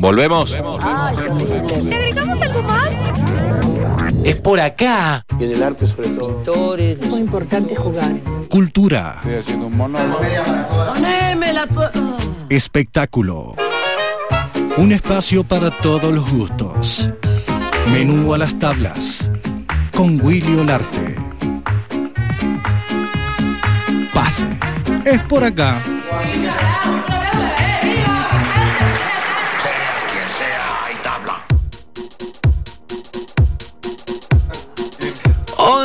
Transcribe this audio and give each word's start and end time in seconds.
Volvemos. 0.00 0.52
¿Le 0.52 1.98
gritamos 2.00 2.40
algo 2.40 2.62
más? 2.62 2.88
Es 4.24 4.36
por 4.36 4.58
acá. 4.58 5.26
Y 5.38 5.44
en 5.44 5.50
el 5.52 5.62
arte 5.62 5.86
sobre 5.86 6.08
todo. 6.08 6.42
Muy 7.10 7.20
importante 7.20 7.76
jugar. 7.76 8.12
Cultura, 8.48 9.16
Estoy 9.18 9.34
haciendo 9.34 9.66
un 9.66 9.76
monólogo. 9.76 10.20
espectáculo. 12.48 13.54
Un 14.78 14.92
espacio 14.92 15.44
para 15.44 15.70
todos 15.70 16.10
los 16.14 16.32
gustos. 16.32 17.10
Menú 17.92 18.32
a 18.32 18.38
las 18.38 18.58
tablas. 18.58 19.30
Con 19.94 20.18
Willy 20.22 20.56
Olarte. 20.56 21.16
Pase. 24.14 24.46
Es 25.04 25.20
por 25.24 25.44
acá. 25.44 25.76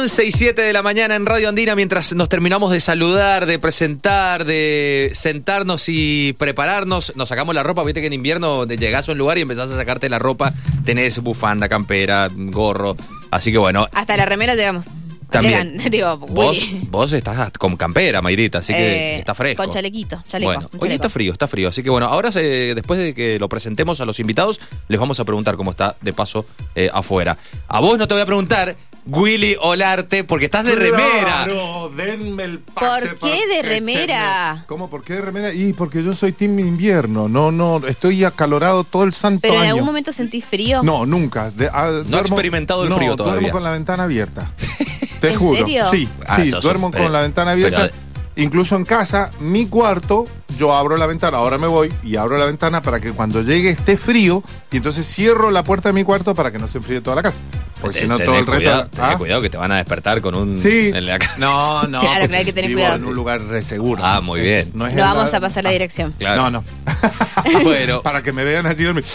11 0.05 0.23
y 0.23 0.31
7 0.31 0.61
de 0.61 0.71
la 0.71 0.83
mañana 0.83 1.15
en 1.15 1.25
Radio 1.25 1.49
Andina 1.49 1.73
mientras 1.73 2.13
nos 2.13 2.29
terminamos 2.29 2.71
de 2.71 2.79
saludar, 2.79 3.47
de 3.47 3.57
presentar, 3.57 4.45
de 4.45 5.09
sentarnos 5.15 5.85
y 5.89 6.33
prepararnos. 6.33 7.13
Nos 7.15 7.29
sacamos 7.29 7.55
la 7.55 7.63
ropa, 7.63 7.83
viste 7.83 8.01
que 8.01 8.07
en 8.07 8.13
invierno 8.13 8.65
llegás 8.67 9.09
a 9.09 9.13
un 9.13 9.17
lugar 9.17 9.39
y 9.39 9.41
empezás 9.41 9.71
a 9.71 9.75
sacarte 9.75 10.07
la 10.07 10.19
ropa, 10.19 10.53
tenés 10.85 11.17
bufanda, 11.17 11.67
campera, 11.69 12.29
gorro. 12.31 12.95
Así 13.31 13.51
que 13.51 13.57
bueno, 13.57 13.87
Hasta 13.93 14.15
la 14.15 14.27
remera 14.27 14.53
llegamos. 14.53 14.85
También. 15.31 15.73
Llegan, 15.73 15.89
digo, 15.91 16.17
vos, 16.19 16.63
vos 16.91 17.11
estás 17.11 17.49
con 17.57 17.75
campera, 17.75 18.21
Mayrita, 18.21 18.59
así 18.59 18.73
que 18.73 19.15
Eh, 19.15 19.19
está 19.19 19.33
fresco. 19.33 19.63
Con 19.63 19.71
chalequito, 19.73 20.21
chaleco. 20.27 20.51
Bueno, 20.51 20.69
hoy 20.73 20.79
chaleco. 20.81 20.93
está 20.93 21.09
frío, 21.09 21.33
está 21.33 21.47
frío. 21.47 21.69
Así 21.69 21.81
que 21.81 21.89
bueno, 21.89 22.05
ahora 22.05 22.29
eh, 22.35 22.73
después 22.75 22.99
de 22.99 23.15
que 23.15 23.39
lo 23.39 23.49
presentemos 23.49 24.01
a 24.01 24.05
los 24.05 24.19
invitados, 24.19 24.61
les 24.87 24.99
vamos 24.99 25.19
a 25.19 25.25
preguntar 25.25 25.55
cómo 25.55 25.71
está 25.71 25.95
de 25.99 26.13
paso 26.13 26.45
eh, 26.75 26.91
afuera. 26.93 27.39
A 27.67 27.79
vos 27.79 27.97
no 27.97 28.07
te 28.07 28.13
voy 28.13 28.21
a 28.21 28.27
preguntar, 28.27 28.75
Willy 29.07 29.55
Olarte, 29.61 30.23
porque 30.23 30.45
estás 30.45 30.65
de 30.65 30.75
remera. 30.75 31.43
Claro, 31.45 31.89
denme 31.95 32.43
el 32.43 32.59
pase 32.59 33.09
¿Por 33.09 33.19
para 33.19 33.33
qué 33.33 33.47
de 33.47 33.61
remera? 33.61 34.55
me- 34.61 34.65
¿Cómo? 34.65 34.89
¿Por 34.89 35.03
qué 35.03 35.13
de 35.13 35.21
remera? 35.21 35.53
Y 35.53 35.73
porque 35.73 36.03
yo 36.03 36.13
soy 36.13 36.31
team 36.31 36.59
invierno. 36.59 37.29
No, 37.29 37.51
no, 37.51 37.81
estoy 37.87 38.23
acalorado 38.23 38.83
todo 38.83 39.03
el 39.03 39.13
santo 39.13 39.41
Pero 39.43 39.55
en 39.55 39.59
año. 39.61 39.69
algún 39.73 39.85
momento 39.85 40.11
sentís 40.11 40.43
frío. 40.43 40.81
No, 40.81 41.05
nunca. 41.05 41.51
De- 41.51 41.69
ah, 41.71 42.01
No 42.07 42.17
ha 42.17 42.21
experimentado 42.21 42.83
el 42.83 42.93
frío 42.93 43.09
no, 43.11 43.15
todavía. 43.15 43.41
duermo 43.41 43.51
con 43.53 43.63
la 43.63 43.71
ventana 43.71 44.03
abierta. 44.03 44.51
Te 45.21 45.29
¿En 45.33 45.35
juro. 45.39 45.57
serio? 45.59 45.85
Sí, 45.91 46.09
Ah, 46.27 46.37
sí, 46.41 46.49
duermo 46.49 46.91
con 46.91 47.11
la 47.13 47.21
ventana 47.21 47.51
abierta. 47.51 47.77
pero- 47.91 48.05
Incluso 48.37 48.75
en 48.75 48.83
casa, 48.83 49.31
mi 49.39 49.65
cuarto, 49.67 50.25
yo 50.57 50.75
abro 50.75 50.97
la 50.97 51.05
ventana, 51.05 51.37
ahora 51.37 51.57
me 51.57 51.67
voy 51.67 51.93
y 52.03 52.17
abro 52.17 52.37
la 52.37 52.43
ventana 52.45 52.81
para 52.81 52.99
que 52.99 53.13
cuando 53.13 53.41
llegue 53.41 53.69
esté 53.69 53.95
frío 53.95 54.43
y 54.73 54.75
entonces 54.77 55.07
cierro 55.07 55.51
la 55.51 55.63
puerta 55.63 55.87
de 55.87 55.93
mi 55.93 56.03
cuarto 56.03 56.35
para 56.35 56.51
que 56.51 56.59
no 56.59 56.67
se 56.67 56.79
enfríe 56.79 56.99
toda 56.99 57.15
la 57.15 57.23
casa. 57.23 57.37
Porque 57.85 57.99
si 57.99 58.07
no 58.07 58.17
todo 58.19 58.37
el 58.37 58.45
resto... 58.45 58.51
cuidado, 58.53 58.87
tenés 58.89 59.09
¿Ah? 59.13 59.17
cuidado 59.17 59.41
que 59.41 59.49
te 59.49 59.57
van 59.57 59.71
a 59.71 59.77
despertar 59.77 60.21
con 60.21 60.35
un... 60.35 60.55
Sí. 60.57 60.91
en 60.93 61.05
la 61.05 61.19
ca- 61.19 61.35
No, 61.37 61.83
no. 61.87 62.01
Claro, 62.01 62.21
porque 62.21 62.37
hay 62.37 62.45
que 62.45 62.53
tener 62.53 62.69
vivo 62.69 62.79
cuidado. 62.81 62.95
en 62.97 63.05
un 63.05 63.15
lugar 63.15 63.41
seguro. 63.65 64.03
Ah, 64.05 64.21
muy 64.21 64.41
bien. 64.41 64.71
No 64.73 64.85
es 64.87 64.93
Lo 64.95 65.01
en 65.03 65.07
vamos 65.07 65.33
a 65.33 65.39
pasar 65.39 65.63
la 65.63 65.69
Ah, 65.69 65.73
dirección. 65.73 66.13
Claro. 66.17 66.43
No, 66.43 66.51
no. 66.51 66.63
Bueno. 67.63 68.01
Para 68.01 68.21
que 68.23 68.31
me 68.31 68.43
vean 68.43 68.65
así 68.65 68.83
dormir. 68.83 69.05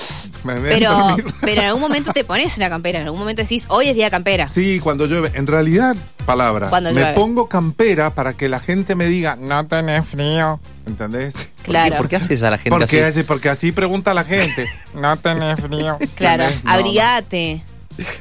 Me 0.45 0.55
vean 0.55 0.79
Pero, 0.79 0.91
dormir. 0.93 1.35
pero 1.41 1.61
en 1.63 1.67
algún 1.69 1.83
momento 1.83 2.13
te 2.13 2.25
pones 2.25 2.57
una 2.57 2.69
campera. 2.69 2.99
En 3.01 3.05
algún 3.07 3.21
momento 3.21 3.43
decís, 3.43 3.65
hoy 3.69 3.89
es 3.89 3.95
día 3.95 4.07
de 4.07 4.11
campera. 4.11 4.49
Sí, 4.51 4.79
cuando 4.81 5.07
llueve. 5.07 5.31
En 5.35 5.47
realidad, 5.47 5.97
palabra. 6.27 6.69
Cuando 6.71 6.93
me 6.93 7.01
llueve. 7.01 7.15
pongo 7.15 7.49
campera 7.49 8.15
para 8.15 8.35
que 8.35 8.49
la 8.49 8.61
gente 8.61 8.95
me 8.95 9.07
diga, 9.07 9.37
no 9.37 9.67
tenés 9.67 10.07
frío. 10.07 10.61
¿Entendés? 10.87 11.35
Claro. 11.63 11.97
¿Por 11.97 12.09
qué 12.09 12.17
haces 12.17 12.43
a 12.43 12.51
la 12.51 12.57
gente 12.59 12.71
Porque 12.71 13.05
así? 13.05 13.23
porque 13.23 13.49
así 13.49 13.71
pregunta 13.73 14.15
la 14.15 14.25
gente. 14.25 14.67
No 14.95 15.17
tenés 15.17 15.61
frío. 15.61 15.99
Claro, 16.15 16.43
¿Entendés? 16.45 16.65
No, 16.65 16.71
abrigate. 16.73 17.63
no. 17.67 17.70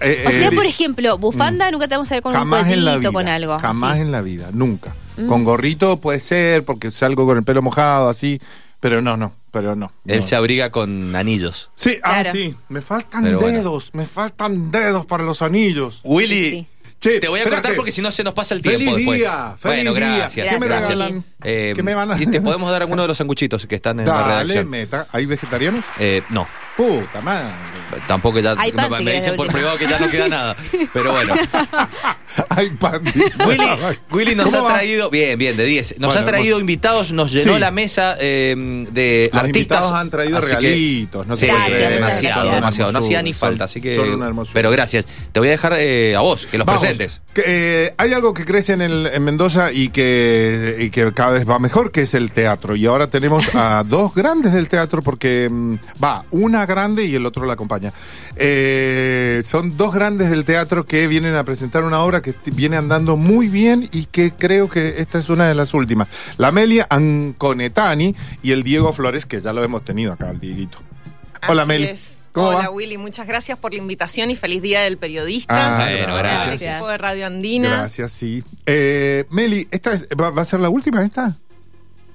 Eh, 0.02 0.24
O 0.28 0.32
sea, 0.32 0.48
eh, 0.50 0.52
por 0.56 0.66
ejemplo, 0.66 1.18
bufanda 1.18 1.70
nunca 1.72 1.88
te 1.88 1.96
vamos 1.96 2.12
a 2.12 2.16
ver 2.16 2.24
con 2.24 2.34
jamás 2.34 2.66
un 2.68 2.86
la 2.86 2.98
vida. 2.98 3.12
con 3.12 3.28
algo. 3.28 3.60
Jamás 3.60 3.94
así. 3.94 4.02
en 4.02 4.12
la 4.12 4.22
vida, 4.22 4.50
nunca. 4.54 4.94
Con 5.28 5.44
gorrito 5.44 5.98
puede 5.98 6.20
ser, 6.20 6.64
porque 6.64 6.92
salgo 6.92 7.26
con 7.26 7.38
el 7.38 7.44
pelo 7.44 7.62
mojado, 7.62 8.08
así. 8.10 8.40
Pero 8.80 9.02
no, 9.02 9.18
no, 9.18 9.34
pero 9.52 9.76
no. 9.76 9.92
Él 10.08 10.22
no. 10.22 10.26
se 10.28 10.36
abriga 10.38 10.72
con 10.72 11.14
anillos. 11.16 11.70
Sí, 11.76 11.98
ah, 12.04 12.22
Claro. 12.22 12.32
sí. 12.32 12.56
Me 12.70 12.80
faltan 12.82 13.24
Pero 13.24 13.40
bueno. 13.42 13.58
dedos, 13.58 13.90
me 13.94 14.06
faltan 14.06 14.72
dedos 14.72 15.06
para 15.06 15.24
los 15.26 15.42
anillos. 15.42 16.00
Willy, 16.06 16.50
Sí, 16.50 16.50
sí. 16.52 16.68
Che, 17.02 17.20
te 17.22 17.28
voy 17.30 17.40
a 17.40 17.44
espérate. 17.44 17.62
cortar 17.64 17.76
porque 17.78 17.92
si 17.94 18.02
no 18.02 18.12
se 18.12 18.24
nos 18.26 18.34
pasa 18.34 18.54
el 18.56 18.62
tiempo 18.62 18.80
Feliz 18.80 18.96
después. 18.98 19.20
día, 19.20 19.56
feliz 19.58 19.84
bueno, 19.86 19.94
día. 19.94 20.16
gracias. 20.18 20.48
¿Qué 20.50 20.60
me 20.60 20.66
gracias. 20.68 20.90
regalan? 20.90 21.26
Eh, 21.44 21.72
¿Qué 21.74 21.82
me 21.84 21.94
van 21.96 22.12
a- 22.12 22.22
Y 22.22 22.26
te 22.28 22.42
podemos 22.42 22.70
dar 22.72 22.82
alguno 22.82 23.02
de 23.04 23.08
los 23.10 23.18
sanguchitos 23.18 23.66
que 23.68 23.76
están 23.76 24.00
en 24.02 24.06
la 24.06 24.14
Dale, 24.16 24.28
redacción. 24.44 24.70
meta. 24.70 25.08
¿Hay 25.14 25.26
vegetarianos? 25.26 25.84
Eh, 25.98 26.24
no, 26.30 26.46
Puta 26.80 27.20
madre. 27.22 27.48
tampoco 28.08 28.40
ya 28.40 28.56
Hay 28.58 28.72
pan, 28.72 28.90
me, 28.92 28.98
si 29.00 29.04
me 29.04 29.12
dicen 29.14 29.36
por 29.36 29.48
última. 29.48 29.60
privado 29.60 29.78
que 29.78 29.86
ya 29.88 30.00
no 30.00 30.10
queda 30.10 30.28
nada. 30.30 30.56
Pero 30.94 31.12
bueno, 31.12 31.34
Hay 32.50 32.70
pan. 32.72 33.02
Willy, 33.46 33.64
Willy 34.12 34.36
nos 34.36 34.46
¿Cómo 34.52 34.60
ha 34.60 34.62
va? 34.72 34.74
traído, 34.76 35.10
bien, 35.10 35.38
bien, 35.38 35.58
de 35.58 35.66
10. 35.66 35.96
Nos 36.00 36.08
Bueno, 36.14 36.22
ha 36.22 36.26
traído 36.26 36.60
invitados, 36.60 37.12
nos 37.12 37.32
llenó 37.32 37.56
Sí. 37.56 37.60
la 37.60 37.72
mesa 37.72 38.16
eh, 38.20 38.56
de 38.92 39.30
Los 39.34 39.42
artistas. 39.44 39.56
invitados 39.58 39.92
han 39.94 40.10
traído 40.10 40.40
que- 40.40 40.48
regalitos. 40.48 41.28
No 41.28 41.36
Sí, 41.36 41.48
se 41.48 41.52
puede 41.52 41.70
Gracias, 41.70 41.90
demasiado, 41.92 42.52
demasiado. 42.52 42.92
No 42.92 43.00
hacía 43.00 43.22
ni 43.24 43.34
falta, 43.34 43.64
así 43.66 43.82
que. 43.82 43.96
son 43.96 44.10
una 44.14 44.28
hermosura. 44.28 44.54
Pero 44.54 44.72
gracias. 44.72 45.06
Te 45.32 45.40
voy 45.40 45.50
a 45.50 45.52
dejar 45.52 45.74
eh, 45.78 46.16
a 46.16 46.22
vos, 46.22 46.46
que 46.46 46.58
los 46.58 46.66
Vamos, 46.66 46.82
presentes. 46.82 47.22
que, 47.34 47.44
eh, 47.46 47.94
hay 47.98 48.14
algo 48.14 48.34
que 48.34 48.46
crece 48.46 48.74
en, 48.74 48.82
el- 48.82 49.08
en 49.12 49.24
Mendoza 49.24 49.72
y 49.72 49.90
que, 49.90 50.78
y 50.80 50.90
que 50.92 51.12
cada 51.14 51.32
vez 51.32 51.50
va 51.50 51.60
mejor, 51.60 51.92
que 51.92 52.02
es 52.04 52.14
el 52.14 52.32
teatro. 52.32 52.76
Y 52.76 52.86
ahora 52.86 53.08
tenemos 53.08 53.54
a 53.56 53.84
dos 53.86 54.14
grandes 54.14 54.54
del 54.54 54.70
teatro, 54.70 55.02
porque 55.02 55.50
mm, 55.52 55.76
va, 56.04 56.24
una 56.32 56.66
grande 56.70 57.04
y 57.06 57.16
el 57.16 57.26
otro 57.26 57.46
la 57.46 57.54
acompaña. 57.54 57.92
Eh, 58.38 59.42
son 59.44 59.76
dos 59.76 59.94
grandes 59.94 60.30
del 60.30 60.46
teatro 60.46 60.86
que 60.86 61.08
vienen 61.08 61.36
a 61.36 61.44
presentar 61.44 61.84
una 61.84 62.00
obra 62.00 62.22
que 62.22 62.34
viene 62.54 62.78
andando 62.78 63.18
muy 63.18 63.50
bien 63.50 63.90
y 63.92 64.06
que 64.06 64.32
creo 64.32 64.70
que 64.70 64.96
esta 65.02 65.20
es 65.20 65.28
una 65.30 65.48
de 65.48 65.56
las 65.56 65.74
últimas. 65.74 66.08
La 66.38 66.48
Amelia 66.50 66.88
Anconetani 66.90 68.16
y 68.42 68.52
el 68.52 68.64
Diego 68.64 68.94
Flores, 68.94 69.26
que 69.26 69.42
ya 69.42 69.52
lo 69.52 69.64
hemos 69.64 69.84
tenido 69.84 70.14
acá, 70.14 70.30
el 70.30 70.40
Dieguito. 70.40 70.78
Hola. 71.48 71.66
¿Cómo 72.32 72.50
Hola 72.50 72.58
va? 72.60 72.70
Willy, 72.70 72.98
muchas 73.00 73.26
gracias 73.26 73.58
por 73.58 73.72
la 73.74 73.80
invitación 73.80 74.30
y 74.30 74.36
feliz 74.36 74.62
día 74.62 74.82
del 74.82 74.98
periodista. 74.98 75.80
Ah, 75.80 75.84
Bueno, 75.90 76.14
Al 76.16 76.20
gracias. 76.20 76.62
equipo 76.74 76.88
de 76.88 76.98
Radio 77.00 77.26
Andina. 77.26 77.70
Gracias, 77.70 78.12
sí. 78.12 78.44
Eh, 78.68 79.26
Meli, 79.32 79.68
¿esta 79.72 79.94
es- 79.94 80.06
va, 80.10 80.30
va 80.30 80.44
a 80.44 80.46
ser 80.46 80.60
la 80.60 80.70
última 80.70 81.04
esta? 81.04 81.36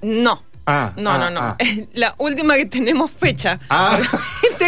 No. 0.01 0.41
Ah, 0.67 0.91
No, 0.97 1.11
ah, 1.11 1.17
no, 1.17 1.29
no. 1.29 1.39
ah. 1.41 1.57
La 1.93 2.15
última 2.17 2.55
que 2.55 2.65
tenemos 2.65 3.11
fecha. 3.11 3.59
Ah. 3.69 3.97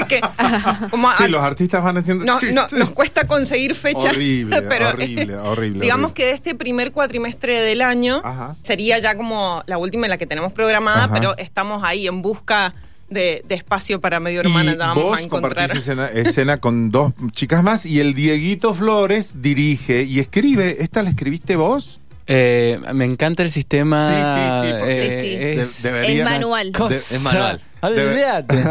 Que 0.08 0.22
como 0.92 1.12
Sí, 1.14 1.28
los 1.28 1.42
artistas 1.42 1.84
van 1.84 1.98
haciendo. 1.98 2.24
no, 2.24 2.40
sí, 2.40 2.48
no, 2.54 2.70
sí. 2.70 2.76
nos 2.78 2.92
cuesta 2.92 3.26
conseguir 3.26 3.74
fecha. 3.74 4.10
Horrible, 4.12 4.62
pero 4.62 4.90
horrible, 4.90 5.36
horrible, 5.38 5.80
Digamos 5.82 6.12
horrible. 6.12 6.14
que 6.14 6.26
de 6.28 6.32
este 6.34 6.56
primer 6.56 6.92
cuatrimestre 6.92 7.62
del 7.62 7.82
año 7.82 8.22
Ajá. 8.24 8.56
sería 8.62 9.00
ya 9.00 9.16
como 9.18 9.64
la 9.66 9.80
última 9.80 10.06
en 10.06 10.12
la 10.12 10.18
que 10.20 10.28
tenemos 10.28 10.54
programada, 10.54 11.06
Ajá. 11.06 11.14
pero 11.14 11.36
estamos 11.38 11.84
ahí 11.84 12.06
en 12.08 12.22
busca 12.22 12.76
de, 13.10 13.42
de 13.48 13.56
espacio 13.56 14.00
para 14.00 14.20
medio 14.20 14.42
hermana. 14.42 14.74
Y 14.74 14.76
vamos 14.76 15.04
vos 15.04 15.18
a 15.18 15.22
encontrar. 15.22 15.54
compartís 15.70 15.80
escena, 15.82 16.08
escena 16.10 16.58
con 16.58 16.92
dos 16.92 17.14
chicas 17.32 17.64
más 17.64 17.86
y 17.88 18.00
el 18.00 18.14
Dieguito 18.14 18.76
Flores 18.76 19.42
dirige 19.42 20.04
y 20.04 20.20
escribe. 20.20 20.78
¿Esta 20.84 21.02
la 21.02 21.10
escribiste 21.10 21.56
vos? 21.56 22.02
Eh, 22.28 22.80
me 22.94 23.06
encanta 23.06 23.42
el 23.44 23.52
sistema. 23.52 24.10
Sí, 24.10 24.16
sí, 24.16 24.68
sí, 24.68 24.76
porque- 24.80 24.98
eh, 25.08 25.22
Sí, 25.22 25.30
sí. 25.30 25.62
es 25.62 25.84
De- 25.84 25.92
debería- 25.92 26.24
Es 26.26 26.30
manual. 26.30 26.72
cosa- 26.74 26.96
Es 27.16 27.22
manual. 27.22 27.62
Olvídate. 27.88 28.64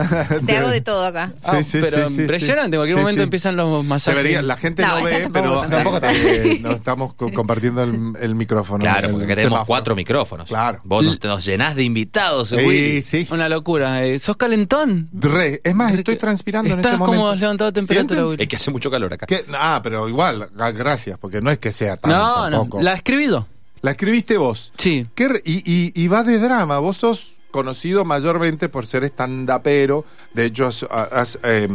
Te 0.47 0.57
hago 0.57 0.69
de 0.69 0.81
todo 0.81 1.05
acá. 1.07 1.33
Ah, 1.45 1.57
Sí, 1.63 1.65
sí, 1.65 1.79
pero 1.81 2.09
sí, 2.09 2.21
impresionante, 2.21 2.77
en 2.77 2.81
cualquier 2.81 2.99
Sí, 2.99 3.03
momento 3.03 3.21
sí. 3.21 3.25
empiezan 3.25 3.57
los 3.57 3.85
masajes. 3.85 4.17
Debería, 4.19 4.43
la 4.43 4.57
gente 4.57 4.83
No, 4.83 4.99
no, 4.99 5.05
ve, 5.05 5.11
tampoco 5.21 5.33
pero 5.33 5.61
tanto. 5.61 5.77
Tampoco 5.77 6.07
eh, 6.07 6.59
no 6.63 6.71
estamos 6.73 7.15
co- 7.15 7.33
compartiendo 7.33 7.83
el, 7.83 8.13
el 8.21 8.35
micrófono. 8.35 8.83
Claro, 8.85 9.07
el 9.09 9.13
porque 9.13 9.25
acá 9.27 9.35
tenemos 9.35 9.55
semáforo. 9.57 9.67
cuatro 9.67 9.97
micrófonos. 9.97 10.47
Claro. 10.49 10.81
Vos 10.85 11.05
nos, 11.05 11.23
nos 11.23 11.45
llenás 11.45 11.75
de 11.77 11.85
invitados, 11.85 12.49
Sí, 12.51 12.57
Willy. 12.57 13.03
sí. 13.03 13.27
Una 13.31 13.49
locura. 13.49 14.05
Eh, 14.05 14.19
¿Sos 14.19 14.37
calentón? 14.37 15.09
Re. 15.13 15.61
Es 15.65 15.75
más, 15.75 15.93
estoy 15.93 16.17
transpirando 16.17 16.71
en 16.73 16.79
Estás 16.81 16.93
este 16.95 16.99
momento. 17.05 17.21
como 17.23 17.31
has 17.33 17.41
levantado 17.41 17.73
temperatura. 17.73 18.27
Willy. 18.27 18.43
Es 18.43 18.49
que 18.49 18.57
hace 18.57 18.71
mucho 18.71 18.91
calor 18.91 19.13
acá. 19.13 19.27
¿Qué? 19.27 19.45
Ah, 19.55 19.81
pero 19.83 20.09
igual, 20.09 20.49
ah, 20.59 20.71
gracias, 20.71 21.19
porque 21.19 21.41
no 21.41 21.51
es 21.51 21.59
que 21.59 21.73
sea 21.73 21.97
tan 21.97 22.11
No, 22.11 22.51
no. 22.51 22.59
tampoco. 22.61 22.83
¿La 22.83 22.93
has 22.93 22.99
escribido? 22.99 23.47
La 23.83 23.93
escribiste 23.93 24.37
vos. 24.37 24.73
Sí. 24.79 25.07
¿Qué 25.15 25.29
re- 25.29 25.43
y, 25.45 25.59
y- 25.71 25.93
y 25.95 26.09
va 26.09 26.25
de 26.25 26.39
drama. 26.39 26.79
Vos 26.79 26.97
sos 26.97 27.36
conocido 27.57 28.05
mayormente 28.05 28.69
por 28.69 28.87
ser 28.87 29.03
stand-upero. 29.05 30.05
De 30.35 30.45
hecho, 30.47 30.67
has, 30.67 30.85
has, 30.91 31.39
eh, 31.43 31.69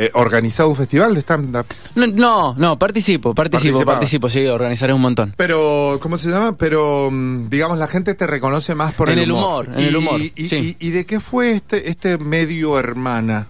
eh, 0.00 0.10
organizado 0.14 0.68
un 0.68 0.76
festival 0.76 1.12
de 1.14 1.20
stand-up. 1.22 1.66
No, 1.96 2.06
no, 2.06 2.54
no, 2.56 2.78
participo, 2.78 3.34
participo, 3.34 3.84
participo, 3.84 4.28
sí, 4.30 4.46
organizaré 4.46 4.92
un 4.92 5.00
montón. 5.00 5.34
Pero, 5.36 5.98
¿cómo 6.00 6.16
se 6.18 6.30
llama? 6.30 6.56
Pero, 6.56 7.08
mm, 7.10 7.48
digamos, 7.48 7.78
la 7.78 7.88
gente 7.88 8.14
te 8.14 8.26
reconoce 8.26 8.74
más 8.76 8.94
por 8.94 9.08
En 9.10 9.18
el 9.18 9.24
el 9.24 9.32
humor. 9.32 9.66
humor, 9.66 9.80
en 9.80 9.86
el 9.88 9.96
humor, 9.96 10.20
Y, 10.20 10.48
sí. 10.48 10.76
y- 10.80 10.86
y 10.86 10.90
de 10.90 11.04
qué 11.04 11.18
fue 11.20 11.50
este, 11.52 11.90
este 11.90 12.16
medio 12.18 12.78
hermana? 12.78 13.46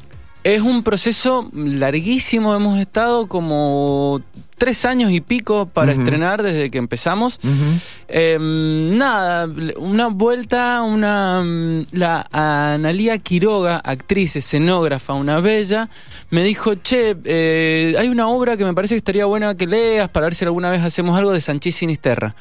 Es 0.48 0.62
un 0.62 0.82
proceso 0.82 1.50
larguísimo, 1.52 2.54
hemos 2.54 2.78
estado 2.78 3.26
como 3.26 4.22
tres 4.56 4.86
años 4.86 5.12
y 5.12 5.20
pico 5.20 5.66
para 5.66 5.92
estrenar 5.92 6.42
desde 6.42 6.70
que 6.70 6.78
empezamos. 6.78 7.38
Eh, 8.08 8.38
nada, 8.40 9.46
una 9.76 10.06
vuelta, 10.06 10.80
una 10.84 11.42
mm, 11.42 11.88
la 11.92 12.26
Analía 12.32 13.18
Quiroga, 13.18 13.76
actriz, 13.76 14.36
escenógrafa, 14.36 15.12
una 15.12 15.40
bella, 15.40 15.90
me 16.30 16.42
dijo, 16.42 16.76
che, 16.76 17.14
eh, 17.24 17.94
hay 17.98 18.08
una 18.08 18.28
obra 18.28 18.56
que 18.56 18.64
me 18.64 18.72
parece 18.72 18.94
que 18.94 19.00
estaría 19.00 19.26
buena 19.26 19.54
que 19.54 19.66
leas 19.66 20.08
para 20.08 20.28
ver 20.28 20.34
si 20.34 20.46
alguna 20.46 20.70
vez 20.70 20.82
hacemos 20.82 21.18
algo 21.18 21.32
de 21.32 21.42
Sanchís 21.42 21.76
Sinisterra. 21.76 22.34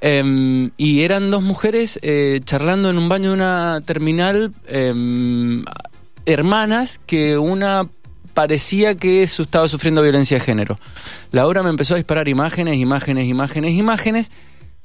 Em, 0.00 0.72
y 0.76 1.02
eran 1.02 1.30
dos 1.30 1.44
mujeres 1.44 2.00
eh, 2.02 2.40
charlando 2.44 2.90
en 2.90 2.98
un 2.98 3.08
baño 3.08 3.30
de 3.30 3.34
una 3.34 3.80
terminal, 3.86 4.52
em, 4.66 5.64
hermanas, 6.26 7.00
que 7.06 7.38
una 7.38 7.88
parecía 8.34 8.96
que 8.96 9.22
estaba 9.22 9.66
sufriendo 9.66 10.02
violencia 10.02 10.36
de 10.36 10.44
género. 10.44 10.78
La 11.32 11.46
obra 11.46 11.62
me 11.62 11.70
empezó 11.70 11.94
a 11.94 11.96
disparar 11.96 12.28
imágenes, 12.28 12.76
imágenes, 12.76 13.26
imágenes, 13.26 13.72
imágenes. 13.72 14.30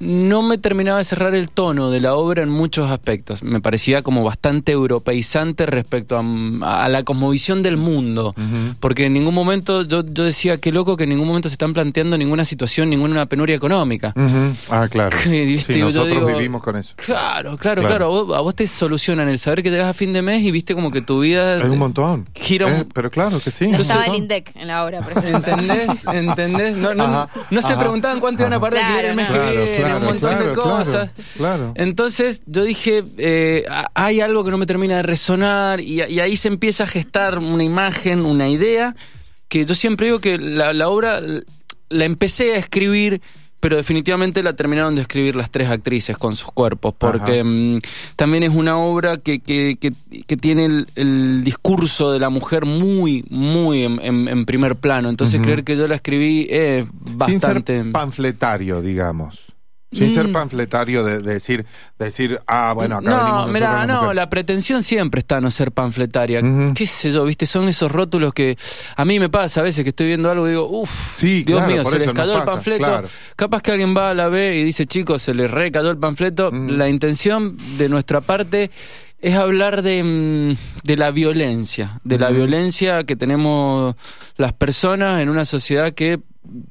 No 0.02 0.42
me 0.42 0.58
terminaba 0.58 0.98
de 0.98 1.04
cerrar 1.04 1.36
el 1.36 1.50
tono 1.50 1.92
de 1.92 2.00
la 2.00 2.16
obra 2.16 2.42
en 2.42 2.50
muchos 2.50 2.90
aspectos. 2.90 3.44
Me 3.44 3.62
parecía 3.62 4.02
como 4.02 4.24
bastante 4.24 4.72
europeizante 4.72 5.66
respecto 5.68 6.18
a, 6.18 6.84
a 6.84 6.90
la 6.90 7.04
cosmovisión 7.04 7.62
del 7.62 7.78
mundo. 7.78 8.34
Porque 8.80 9.04
en 9.06 9.14
ningún 9.14 9.36
momento, 9.36 9.84
yo, 9.84 10.04
yo 10.04 10.24
decía, 10.24 10.58
qué 10.58 10.72
loco 10.72 10.98
que 10.98 11.04
en 11.04 11.10
ningún 11.10 11.28
momento 11.28 11.50
se 11.50 11.54
están 11.54 11.74
planteando 11.74 12.18
ninguna 12.18 12.46
situación, 12.46 12.90
ninguna 12.90 13.28
penuria 13.28 13.56
económica. 13.56 14.14
Ah, 14.70 14.88
claro. 14.90 15.16
Sí, 15.62 15.80
nosotros 15.80 16.08
digo, 16.10 16.26
vivimos 16.28 16.64
con 16.64 16.76
eso. 16.78 16.94
Claro, 16.96 17.58
claro, 17.58 17.82
Claro. 17.82 17.88
claro. 17.88 18.06
A 18.06 18.10
vos, 18.10 18.38
a 18.38 18.42
vos 18.42 18.56
te 18.56 18.66
solucionan 18.68 19.30
el 19.30 19.38
saber 19.38 19.62
que 19.62 19.70
llegas 19.70 19.88
a 19.90 19.94
fin 19.94 20.14
de 20.14 20.22
mes 20.24 20.42
y 20.42 20.50
viste 20.52 20.74
como 20.74 20.90
que 20.92 21.02
tu 21.02 21.20
vida. 21.20 21.58
Es 21.58 21.64
un 21.64 21.78
montón. 21.78 22.28
Gira 22.34 22.66
un- 22.66 22.74
Eh, 22.74 22.86
pero 22.94 23.12
claro 23.12 23.40
que 23.40 23.52
sí. 23.52 23.68
No 23.68 23.78
estaba 23.78 24.06
el 24.06 24.16
INDEC 24.16 24.52
en 24.56 24.68
la 24.68 24.84
obra, 24.84 25.00
por 25.02 25.12
ejemplo. 25.18 25.52
¿Entendés? 25.54 25.90
¿Entendés? 26.12 26.76
No, 26.78 26.94
no, 26.96 27.04
Ajá, 27.04 27.30
no 27.52 27.62
se 27.62 27.74
ajá, 27.74 27.80
preguntaban 27.82 28.20
cuánto 28.20 28.42
iban 28.42 28.54
a 28.54 28.60
parar 28.60 28.80
Claro, 28.80 29.08
el 29.10 29.16
mes 29.16 29.30
no. 29.30 29.34
que 29.36 29.40
Claro, 29.42 29.62
viene, 29.62 29.78
claro, 29.78 29.91
un 29.98 30.04
montón 30.06 30.30
claro, 30.30 30.50
de 30.50 30.56
cosas. 30.56 31.12
claro. 31.38 31.72
Entonces 31.76 32.42
yo 32.46 32.64
dije, 32.64 33.04
eh, 33.18 33.64
hay 33.94 34.22
algo 34.22 34.44
que 34.44 34.52
no 34.52 34.58
me 34.58 34.66
termina 34.66 34.98
de 34.98 35.04
resonar 35.04 35.80
y, 35.82 36.02
y 36.04 36.20
ahí 36.20 36.36
se 36.38 36.48
empieza 36.48 36.84
a 36.86 36.88
gestar 36.88 37.40
una 37.40 37.64
imagen, 37.64 38.26
una 38.26 38.50
idea, 38.50 38.96
que 39.48 39.66
yo 39.66 39.76
siempre 39.76 40.08
digo 40.08 40.20
que 40.20 40.38
la, 40.38 40.74
la 40.74 40.88
obra 40.90 41.22
la 41.90 42.06
empecé 42.06 42.54
a 42.54 42.58
escribir, 42.58 43.22
pero 43.60 43.76
definitivamente 43.78 44.42
la 44.42 44.56
terminaron 44.56 44.96
de 44.96 45.02
escribir 45.02 45.36
las 45.36 45.52
tres 45.52 45.70
actrices 45.70 46.18
con 46.18 46.36
sus 46.36 46.50
cuerpos, 46.52 46.96
porque 46.98 47.44
mm, 47.44 47.78
también 48.16 48.42
es 48.42 48.50
una 48.56 48.78
obra 48.78 49.18
que, 49.18 49.40
que, 49.40 49.78
que- 49.80 49.94
que 50.26 50.36
tiene 50.38 50.66
el, 50.66 50.88
el 50.96 51.44
discurso 51.44 52.12
de 52.12 52.20
la 52.20 52.30
mujer 52.30 52.66
muy, 52.66 53.24
muy 53.30 53.84
en, 53.84 54.00
en- 54.02 54.28
en 54.30 54.46
primer 54.46 54.78
plano. 54.78 55.10
Entonces 55.10 55.42
creer 55.42 55.64
que 55.64 55.76
yo 55.78 55.88
la 55.88 55.96
escribí 55.96 56.48
es 56.50 56.86
bastante... 56.92 57.74
Sin 57.76 57.84
ser 57.84 57.92
panfletario, 57.92 58.82
digamos. 58.82 59.51
Sin 59.94 60.14
ser 60.14 60.30
Mm. 60.30 60.32
panfletario 60.32 61.04
de, 61.04 61.20
de 61.20 61.34
decir, 61.34 61.66
de 62.00 62.06
decir, 62.06 62.40
ah, 62.48 62.72
bueno, 62.74 62.98
acá 62.98 63.10
venimos 63.10 63.48
no, 63.48 63.54
mira, 63.54 63.74
las 63.86 63.88
no, 63.88 64.14
la 64.14 64.30
pretensión 64.30 64.84
siempre 64.84 65.20
está 65.20 65.42
no 65.42 65.52
ser 65.52 65.74
panfletaria. 65.74 66.42
¿Qué 66.74 66.86
sé 66.86 67.12
yo? 67.12 67.26
¿Viste? 67.26 67.46
Son 67.46 67.68
esos 67.68 67.92
rótulos 67.92 68.34
que 68.34 68.58
a 68.96 69.04
mí 69.04 69.20
me 69.20 69.28
pasa 69.28 69.60
a 69.60 69.64
veces 69.64 69.84
que 69.84 69.90
estoy 69.90 70.08
viendo 70.08 70.32
algo 70.32 70.48
y 70.48 70.52
digo, 70.52 70.66
uff, 70.70 70.90
Sí, 71.14 71.44
Dios 71.44 71.60
claro, 71.60 71.74
mío, 71.74 71.84
se 71.86 72.00
les 72.00 72.14
cayó 72.14 72.38
el 72.38 72.44
panfleto. 72.44 72.86
claro. 72.86 73.08
Capaz 73.36 73.62
que 73.62 73.72
alguien 73.72 73.96
va 73.96 74.12
a 74.12 74.14
la 74.14 74.30
B 74.30 74.56
y 74.60 74.64
dice, 74.64 74.86
chicos, 74.86 75.22
se 75.24 75.34
les 75.34 75.52
recayó 75.52 75.90
el 75.92 75.98
panfleto. 75.98 76.52
Mm. 76.54 76.70
La 76.78 76.88
intención 76.88 77.58
de 77.78 77.90
nuestra 77.90 78.22
parte 78.22 78.72
es 79.20 79.36
hablar 79.36 79.82
de, 79.84 80.04
mm, 80.04 80.58
de 80.88 80.98
la 80.98 81.12
violencia, 81.12 82.00
de 82.06 82.18
la 82.18 82.30
violencia 82.30 83.04
que 83.04 83.16
tenemos 83.18 83.96
las 84.38 84.54
personas 84.54 85.22
en 85.22 85.28
una 85.30 85.44
sociedad 85.46 85.92
que 85.94 86.20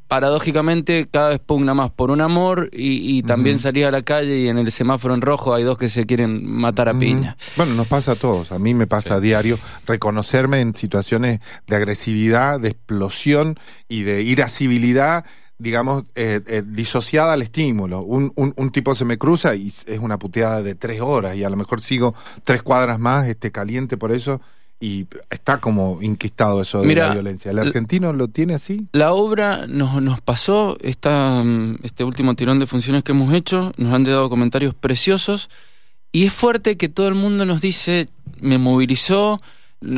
paradójicamente 0.08 1.06
cada 1.10 1.28
vez 1.30 1.38
pugna 1.38 1.74
más 1.74 1.90
por 1.90 2.10
un 2.10 2.20
amor 2.20 2.68
y, 2.72 3.18
y 3.18 3.22
también 3.22 3.56
Ujú. 3.56 3.62
salir 3.62 3.86
a 3.86 3.90
la 3.90 4.02
calle 4.02 4.36
y 4.38 4.48
en 4.48 4.58
el 4.58 4.70
semáforo 4.72 5.14
en 5.14 5.20
rojo 5.20 5.54
hay 5.54 5.62
dos 5.62 5.78
que 5.78 5.88
se 5.88 6.06
quieren 6.06 6.44
matar 6.44 6.88
a 6.88 6.98
piña. 6.98 7.36
Bueno, 7.56 7.74
nos 7.74 7.86
pasa 7.86 8.12
a 8.12 8.16
todos. 8.16 8.52
A 8.52 8.58
mí 8.58 8.74
me 8.74 8.86
pasa 8.86 9.14
a 9.14 9.20
diario 9.20 9.58
reconocerme 9.86 10.60
en 10.60 10.74
situaciones 10.74 11.40
de 11.66 11.76
agresividad, 11.76 12.60
de 12.60 12.68
explosión 12.70 13.58
y 13.88 14.02
de 14.02 14.22
irascibilidad, 14.22 15.24
digamos, 15.58 16.04
eh, 16.14 16.40
eh, 16.46 16.62
disociada 16.66 17.34
al 17.34 17.42
estímulo. 17.42 18.02
Un, 18.02 18.32
un, 18.34 18.52
un 18.56 18.70
tipo 18.72 18.94
se 18.94 19.04
me 19.04 19.18
cruza 19.18 19.54
y 19.54 19.68
es 19.68 19.98
una 20.00 20.18
puteada 20.18 20.62
de 20.62 20.74
tres 20.74 21.00
horas 21.00 21.36
y 21.36 21.44
a 21.44 21.50
lo 21.50 21.56
mejor 21.56 21.80
sigo 21.80 22.14
tres 22.44 22.62
cuadras 22.62 22.98
más, 22.98 23.28
este, 23.28 23.52
caliente 23.52 23.96
por 23.96 24.10
eso. 24.10 24.40
Y 24.82 25.06
está 25.28 25.58
como 25.58 25.98
inquistado 26.00 26.62
eso 26.62 26.80
de 26.80 26.86
Mira, 26.86 27.08
la 27.08 27.14
violencia. 27.14 27.50
¿El 27.50 27.58
argentino 27.58 28.14
lo 28.14 28.28
tiene 28.28 28.54
así? 28.54 28.88
La 28.92 29.12
obra 29.12 29.66
nos, 29.66 30.00
nos 30.00 30.22
pasó, 30.22 30.78
esta, 30.80 31.42
mm, 31.44 31.80
este 31.82 32.02
último 32.02 32.34
tirón 32.34 32.58
de 32.58 32.66
funciones 32.66 33.02
que 33.02 33.12
hemos 33.12 33.34
hecho, 33.34 33.72
nos 33.76 33.92
han 33.92 34.06
llegado 34.06 34.30
comentarios 34.30 34.74
preciosos 34.74 35.50
y 36.12 36.24
es 36.24 36.32
fuerte 36.32 36.78
que 36.78 36.88
todo 36.88 37.08
el 37.08 37.14
mundo 37.14 37.44
nos 37.44 37.60
dice, 37.60 38.08
me 38.40 38.56
movilizó, 38.56 39.40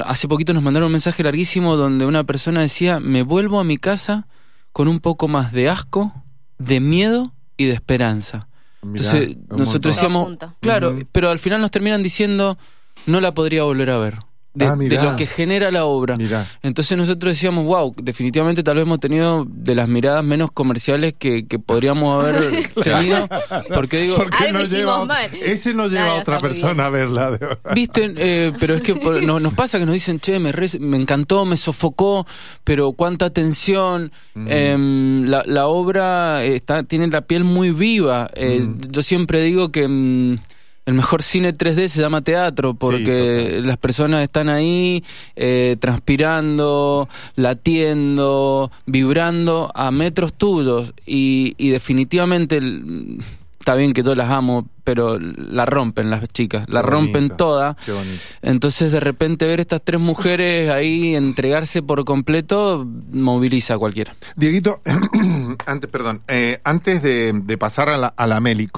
hace 0.05 0.27
poquito 0.27 0.53
nos 0.53 0.65
mandaron 0.65 0.87
un 0.87 0.93
mensaje 0.93 1.23
larguísimo 1.23 1.77
donde 1.77 2.05
una 2.05 2.25
persona 2.25 2.61
decía, 2.61 2.99
me 2.99 3.23
vuelvo 3.23 3.61
a 3.61 3.65
mi 3.65 3.79
casa 3.79 4.27
con 4.73 4.89
un 4.89 4.99
poco 4.99 5.29
más 5.29 5.53
de 5.53 5.69
asco, 5.69 6.13
de 6.59 6.81
miedo 6.81 7.33
y 7.57 7.67
de 7.67 7.73
esperanza. 7.75 8.49
Mirá, 8.83 9.05
Entonces 9.05 9.37
nosotros 9.49 10.03
montón. 10.11 10.41
decíamos, 10.41 10.57
claro, 10.61 10.99
pero 11.13 11.31
al 11.31 11.39
final 11.39 11.61
nos 11.61 11.71
terminan 11.71 12.03
diciendo, 12.03 12.59
no 13.07 13.21
la 13.21 13.33
podría 13.33 13.63
volver 13.63 13.91
a 13.91 13.99
ver. 13.99 14.19
De, 14.55 14.67
Ah, 14.67 14.77
de 14.77 15.03
lo 15.03 15.17
que 15.17 15.27
genera 15.27 15.71
la 15.71 15.87
obra. 15.87 16.17
Mirá. 16.19 16.47
Entonces 16.63 16.97
nosotros 16.99 17.33
decíamos, 17.33 17.65
wow, 17.65 17.95
definitivamente 17.97 18.63
tal 18.63 18.75
vez 18.77 18.83
hemos 18.85 19.01
tenido 19.01 19.47
de 19.49 19.75
las 19.75 19.89
miradas 19.89 20.23
menos 20.23 20.51
comerciales 20.53 21.15
que, 21.19 21.47
que 21.47 21.59
podríamos 21.59 22.23
haber 22.23 22.69
tenido. 22.85 23.27
Porque 23.75 24.03
digo, 24.03 24.17
¿Por 24.17 24.29
qué 24.31 24.45
Algo 24.49 24.59
no 24.59 24.65
hicimos 24.65 24.79
lleva, 24.79 25.05
mal. 25.07 25.31
ese 25.43 25.73
no 25.73 25.87
lleva 25.89 26.11
a 26.11 26.15
otra 26.21 26.39
persona 26.41 26.85
a 26.87 26.91
verla. 26.91 27.39
viste, 27.75 28.13
Eh, 28.17 28.53
pero 28.61 28.75
es 28.75 28.83
que 28.83 28.95
por- 28.95 29.23
no- 29.23 29.41
nos 29.41 29.55
pasa 29.55 29.79
que 29.79 29.87
nos 29.87 29.95
dicen, 29.95 30.21
che, 30.21 30.39
me, 30.39 30.53
re- 30.53 30.79
me 30.81 30.99
encantó, 30.99 31.47
me 31.47 31.57
sofocó, 31.57 32.27
pero 32.63 32.93
cuánta 32.93 33.31
tensión. 33.31 34.13
Mm. 34.35 35.25
La, 35.29 35.45
la 35.47 35.67
obra 35.67 36.45
está, 36.45 36.83
tiene 36.83 37.07
la 37.09 37.23
piel 37.23 37.45
muy 37.45 37.71
viva. 37.71 38.29
Eh, 38.35 38.61
Mm. 38.63 38.81
Yo 38.91 39.03
siempre 39.03 39.41
digo 39.41 39.73
que... 39.73 39.89
mm, 39.89 40.39
el 40.85 40.95
mejor 40.95 41.23
cine 41.23 41.53
3D 41.55 41.87
se 41.89 42.01
llama 42.01 42.23
teatro 42.23 42.75
porque 42.75 43.61
las 43.65 43.77
personas 43.77 44.23
están 44.25 44.49
ahí 44.49 45.05
eh, 45.37 45.77
transpirando, 45.79 47.09
latiendo, 47.37 48.71
vibrando 48.87 49.71
a 49.75 49.91
metros 49.91 50.35
tuyos. 50.35 50.93
Y, 51.07 51.55
y 51.59 51.69
definitivamente 51.71 52.57
el- 52.57 53.19
está 53.63 53.77
bien 53.77 53.93
que 53.93 54.03
yo 54.03 54.15
las 54.17 54.29
amo, 54.29 54.67
pero 54.83 55.19
la 55.21 55.65
rompen 55.67 56.11
las 56.11 56.29
chicas, 56.31 56.69
la 56.69 56.81
Qué 56.83 56.87
rompen 56.89 57.13
bonito, 57.29 57.37
toda. 57.37 57.77
Qué 57.87 57.93
bonito. 57.93 58.21
Entonces 58.43 58.91
de 58.91 58.99
repente 58.99 59.47
ver 59.47 59.61
estas 59.61 59.81
tres 59.85 60.01
mujeres 60.01 60.69
ahí 60.71 61.15
entregarse 61.15 61.81
por 61.81 62.05
completo 62.05 62.85
moviliza 63.13 63.75
a 63.75 63.79
cualquiera. 63.79 64.17
Dieguito, 64.35 64.83
antes, 65.67 65.89
perdón, 65.89 66.23
eh, 66.27 66.61
antes 66.65 67.03
de, 67.03 67.33
de 67.33 67.59
pasar 67.59 67.89
a 67.89 67.97
la, 67.99 68.09
a 68.09 68.27
la 68.27 68.41
Meli, 68.41 68.69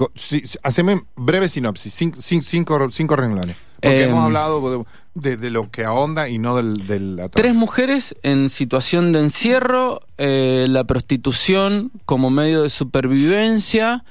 haceme 0.61 1.01
breve 1.15 1.47
sinopsis, 1.47 1.99
cin- 1.99 2.13
cin- 2.13 2.41
cinco, 2.43 2.87
cinco, 2.91 3.15
renglones. 3.15 3.55
Porque 3.81 4.03
Em. 4.03 4.09
hemos 4.11 4.23
hablado 4.23 4.85
de, 5.15 5.49
lo 5.51 5.69
que 5.69 5.83
ahonda 5.83 6.27
y 6.29 6.37
no 6.39 6.55
del... 6.55 6.87
del 6.87 7.21
Tres 7.31 7.53
mujeres 7.53 8.15
en 8.23 8.49
situación 8.49 9.11
de 9.11 9.19
encierro, 9.19 9.99
eh, 10.17 10.65
la 10.69 10.85
prostitución 10.85 11.91
como 12.05 12.29
medio 12.29 12.63
de 12.63 12.69
supervivencia, 12.69 14.03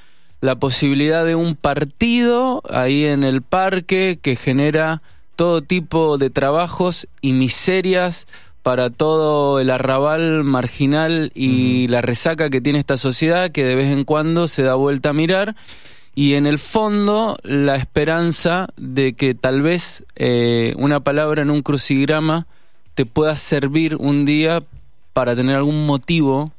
la 0.45 0.57
posibilidad 0.57 1.25
de 1.25 1.35
un 1.35 1.57
partido 1.57 2.61
ahí 2.69 3.07
en 3.07 3.25
el 3.25 3.41
parque 3.41 4.19
que 4.21 4.37
genera 4.37 5.01
todo 5.37 5.63
tipo 5.63 6.19
de 6.19 6.29
trabajos 6.29 7.09
y 7.23 7.33
miserias 7.33 8.27
para 8.63 8.91
todo 8.91 9.59
el 9.59 9.71
arrabal 9.71 10.45
marginal 10.45 11.33
y 11.35 11.89
la 11.89 12.03
resaca 12.03 12.51
que 12.51 12.61
tiene 12.61 12.79
esta 12.79 12.99
sociedad 12.99 13.53
que 13.53 13.65
de 13.65 13.75
vez 13.75 13.91
en 13.91 14.05
cuando 14.05 14.47
se 14.47 14.63
da 14.63 14.75
vuelta 14.75 15.09
a 15.09 15.13
mirar 15.15 15.57
y 16.15 16.35
en 16.35 16.47
el 16.47 16.59
fondo 16.59 17.39
la 17.43 17.77
esperanza 17.77 18.69
de 18.77 19.15
que 19.15 19.35
tal 19.35 19.63
vez 19.63 20.05
eh, 20.15 20.75
una 20.77 21.01
palabra 21.01 21.41
en 21.41 21.49
un 21.49 21.63
crucigrama 21.63 22.47
te 22.95 23.07
pueda 23.07 23.37
servir 23.37 23.97
un 23.97 24.27
día 24.27 24.63
para 25.15 25.35
tener 25.35 25.57
algún 25.57 25.87
motivo 25.87 26.53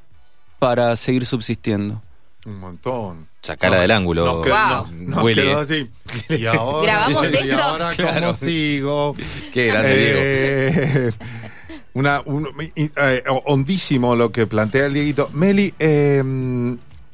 para 0.57 0.95
seguir 0.95 1.27
subsistiendo. 1.27 2.01
Un 2.47 2.59
montón. 2.59 3.34
Sacara 3.45 3.79
del 3.79 3.91
ángulo. 3.91 4.25
Nos, 4.25 4.37
quedó- 4.45 4.55
Wow. 4.55 4.87
nos- 4.91 5.23
nos 5.23 5.33
quedó 5.35 5.59
así. 5.59 5.89
Y 6.29 6.45
ahora, 6.47 6.83
¿Grabamos 7.07 7.31
y 7.31 7.35
esto? 7.35 7.63
ahora 7.63 7.85
cómo 7.95 8.09
Claro. 8.09 8.33
sigo. 8.33 9.15
Qué 9.53 9.67
grande, 9.67 9.95
Diego. 9.95 10.19
Eh, 10.21 11.11
Una, 11.93 12.21
un- 12.25 12.49
eh, 12.75 13.23
hondísimo 13.45 14.15
lo 14.17 14.29
que 14.31 14.47
plantea 14.47 14.87
el 14.87 14.93
Dieguito. 14.93 15.29
Meli, 15.31 15.73
eh, 15.79 16.21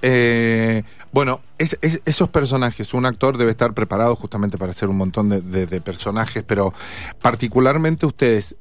eh, 0.02 0.84
bueno, 1.12 1.42
es- 1.60 1.78
es- 1.82 2.02
esos 2.06 2.30
personajes, 2.30 2.94
un 2.96 3.06
actor 3.06 3.38
debe 3.38 3.52
estar 3.52 3.74
preparado 3.74 4.16
justamente 4.16 4.58
para 4.58 4.72
hacer 4.72 4.90
un 4.90 4.98
montón 4.98 5.30
de, 5.30 5.42
de- 5.42 5.68
de 5.68 5.82
personajes, 5.82 6.44
pero 6.48 6.74
particularmente 7.22 8.08
ustedes, 8.08 8.56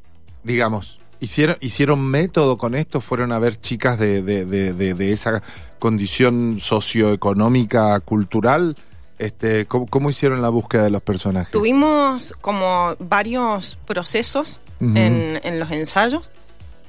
digamos, 0.45 1.00
¿Hicieron, 1.21 1.57
¿Hicieron 1.61 2.01
método 2.03 2.57
con 2.59 2.75
esto? 2.75 3.01
¿Fueron 3.01 3.33
a 3.33 3.39
ver 3.39 3.61
chicas 3.61 3.99
de, 3.99 4.23
de, 4.23 4.45
de, 4.47 4.73
de- 4.73 4.95
de 4.95 5.13
esa 5.13 5.43
condición 5.79 6.59
socioeconómica, 6.61 7.99
cultural? 8.01 8.77
Este, 9.19 9.67
¿cómo, 9.67 9.87
cómo 9.87 10.09
hicieron 10.09 10.41
la 10.41 10.49
búsqueda 10.49 10.85
de 10.85 10.91
los 10.91 11.03
personajes? 11.03 11.53
Tuvimos 11.53 12.33
como 12.41 12.97
varios 12.99 13.77
procesos 13.87 14.59
en, 14.81 15.39
en 15.45 15.61
los 15.61 15.71
ensayos 15.73 16.31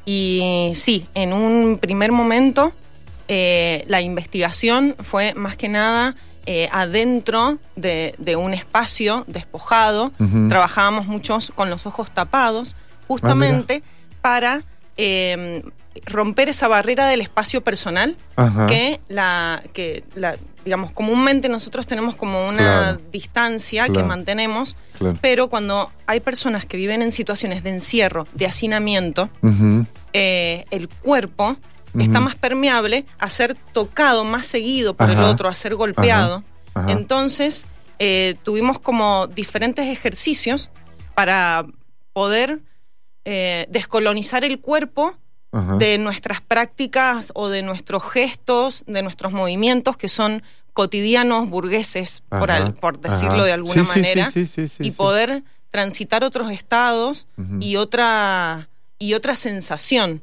y 0.06 0.72
sí, 0.76 1.06
en 1.14 1.34
un 1.34 1.78
primer 1.78 2.14
momento 2.14 2.72
eh, 3.28 3.84
la 3.88 4.00
investigación 4.02 4.96
fue 5.00 5.34
más 5.34 5.58
que 5.58 5.68
nada 5.68 6.16
eh, 6.46 6.70
adentro 6.72 7.58
de, 7.76 8.16
de 8.18 8.38
un 8.38 8.54
espacio 8.54 9.26
despojado. 9.28 10.14
Trabajábamos 10.48 11.06
muchos 11.08 11.52
con 11.54 11.70
los 11.70 11.86
ojos 11.86 12.12
tapados, 12.12 12.78
justamente 13.10 13.84
para 14.22 14.64
eh, 14.98 15.64
romper 16.06 16.50
esa 16.50 16.68
barrera 16.68 17.08
del 17.08 17.22
espacio 17.22 17.62
personal 17.64 18.16
Ajá. 18.36 18.68
que 18.68 19.00
la 19.10 19.62
que 19.74 20.04
la 20.16 20.38
digamos 20.64 20.92
comúnmente 20.92 21.50
nosotros 21.50 21.86
tenemos 21.88 22.16
como 22.16 22.48
una 22.48 22.58
Claro. 22.58 23.02
distancia 23.12 23.90
que 23.90 24.04
mantenemos 24.04 24.76
Claro. 24.98 25.18
pero 25.22 25.50
cuando 25.50 25.92
hay 26.08 26.20
personas 26.22 26.66
que 26.66 26.78
viven 26.78 27.02
en 27.02 27.12
situaciones 27.12 27.64
de 27.64 27.72
encierro 27.72 28.26
de 28.34 28.46
hacinamiento 28.46 29.30
eh, 30.14 30.66
el 30.72 30.88
cuerpo 30.88 31.58
está 32.00 32.22
más 32.22 32.36
permeable 32.36 33.06
a 33.20 33.30
ser 33.30 33.56
tocado 33.74 34.24
más 34.24 34.46
seguido 34.48 34.94
por 34.94 35.10
el 35.10 35.20
otro 35.20 35.50
a 35.50 35.54
ser 35.54 35.76
golpeado. 35.76 36.44
Ajá. 36.74 36.90
entonces 36.92 37.68
eh, 38.00 38.36
tuvimos 38.44 38.80
como 38.80 39.28
diferentes 39.28 39.88
ejercicios 39.88 40.70
para 41.16 41.66
poder 42.14 42.60
eh, 43.26 43.66
descolonizar 43.70 44.44
el 44.44 44.60
cuerpo 44.60 45.16
Ajá. 45.52 45.76
de 45.78 45.98
nuestras 45.98 46.42
prácticas 46.42 47.32
o 47.36 47.50
de 47.50 47.62
nuestros 47.62 48.04
gestos, 48.10 48.84
de 48.88 49.02
nuestros 49.04 49.32
movimientos 49.34 49.98
que 49.98 50.08
son 50.10 50.44
cotidianos 50.74 51.50
burgueses, 51.50 52.24
por, 52.30 52.50
al- 52.52 52.74
por 52.74 53.00
decirlo 53.00 53.34
ajá. 53.36 53.44
de 53.46 53.52
alguna 53.52 53.84
Sí, 53.84 53.90
manera, 54.00 54.32
sí, 54.32 54.48
sí, 54.48 54.66
y 54.80 54.92
poder 54.92 55.44
transitar 55.70 56.24
otros 56.24 56.52
estados 56.52 57.28
y 57.60 57.76
otra 57.76 58.70
y 58.98 59.14
otra 59.16 59.36
sensación. 59.36 60.22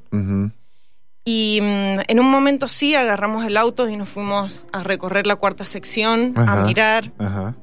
Y 1.24 1.58
mm, 1.60 2.00
en 2.08 2.20
un 2.20 2.30
momento 2.30 2.68
sí 2.68 2.94
agarramos 2.94 3.44
el 3.44 3.56
auto 3.56 3.88
y 3.88 3.96
nos 3.96 4.08
fuimos 4.08 4.66
a 4.72 4.82
recorrer 4.82 5.26
la 5.26 5.36
cuarta 5.36 5.64
sección, 5.64 6.32
Ajá. 6.36 6.62
a 6.62 6.64
mirar. 6.64 7.12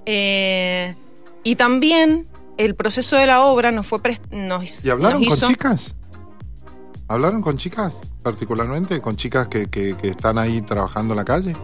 Eh, 0.06 0.96
y 1.44 1.56
también 1.56 2.28
el 2.58 2.76
proceso 2.76 3.16
de 3.18 3.26
la 3.28 3.42
obra 3.44 3.72
nos 3.72 3.88
fue 3.88 4.00
pres- 4.00 4.22
nos, 4.32 4.86
¿Y 4.86 4.90
hablaron 4.90 5.22
nos 5.22 5.40
con 5.40 5.50
chicas? 5.50 5.96
¿Hablaron 7.08 7.42
con 7.42 7.58
chicas 7.58 7.96
particularmente? 8.24 9.00
¿Con 9.02 9.16
chicas 9.16 9.48
que, 9.48 9.68
que, 9.68 9.96
que 9.96 10.08
están 10.10 10.38
ahí 10.38 10.62
trabajando 10.62 11.14
en 11.14 11.18
la 11.18 11.26
calle? 11.26 11.56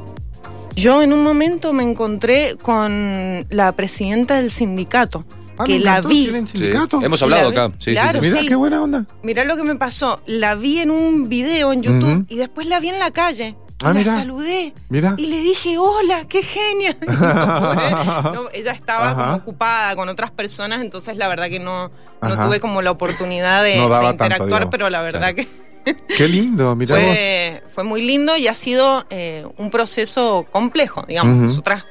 Yo 0.75 1.01
en 1.01 1.11
un 1.13 1.23
momento 1.23 1.73
me 1.73 1.83
encontré 1.83 2.55
con 2.61 3.45
la 3.49 3.71
presidenta 3.73 4.35
del 4.35 4.51
sindicato, 4.51 5.25
Ah, 5.57 5.63
que 5.65 5.79
la 5.79 6.01
vi. 6.01 6.23
¿Tienen 6.25 6.47
Sí. 6.47 6.57
sindicato? 6.57 7.01
Hemos 7.01 7.21
hablado 7.21 7.51
La- 7.51 7.65
acá. 7.65 7.75
Sí, 7.79 7.91
claro, 7.91 8.21
sí. 8.21 8.27
Mira 8.29 8.39
sí. 8.41 8.47
qué 8.47 8.55
buena 8.55 8.81
onda. 8.81 9.05
Mirá 9.21 9.43
lo 9.43 9.55
que 9.57 9.63
me 9.63 9.75
pasó. 9.75 10.21
La 10.25 10.55
vi 10.55 10.79
en 10.79 10.89
un 10.91 11.27
video 11.29 11.73
en 11.73 11.83
YouTube 11.83 12.25
y 12.29 12.35
después 12.37 12.67
la 12.67 12.79
vi 12.79 12.89
en 12.89 12.99
la 12.99 13.11
calle. 13.11 13.55
Y 13.81 13.85
Ah, 13.85 13.93
la 13.93 14.03
saludé. 14.03 14.73
Mira. 14.89 15.15
Y 15.17 15.25
le 15.27 15.39
dije, 15.41 15.77
hola, 15.77 16.25
qué 16.27 16.43
genia. 16.43 16.95
No. 17.07 18.33
No, 18.43 18.49
ella 18.53 18.71
estaba 18.71 19.13
como 19.15 19.35
ocupada 19.35 19.95
con 19.95 20.07
otras 20.09 20.31
personas, 20.31 20.81
entonces 20.81 21.17
la 21.17 21.27
verdad 21.27 21.49
que 21.49 21.59
no, 21.59 21.91
no 22.21 22.45
tuve 22.45 22.59
como 22.59 22.81
la 22.81 22.91
oportunidad 22.91 23.63
de, 23.63 23.75
interactuar, 24.11 24.69
pero 24.69 24.89
la 24.89 25.01
verdad 25.01 25.33
que 25.33 25.47
Qué 26.17 26.27
lindo, 26.29 26.75
mira 26.75 26.95
fue, 26.95 27.63
fue 27.73 27.83
muy 27.83 28.03
lindo 28.03 28.37
y 28.37 28.47
ha 28.47 28.53
sido 28.53 29.03
eh, 29.09 29.45
un 29.57 29.71
proceso 29.71 30.45
complejo, 30.51 31.03
digamos. 31.07 31.35
Nosotras 31.37 31.83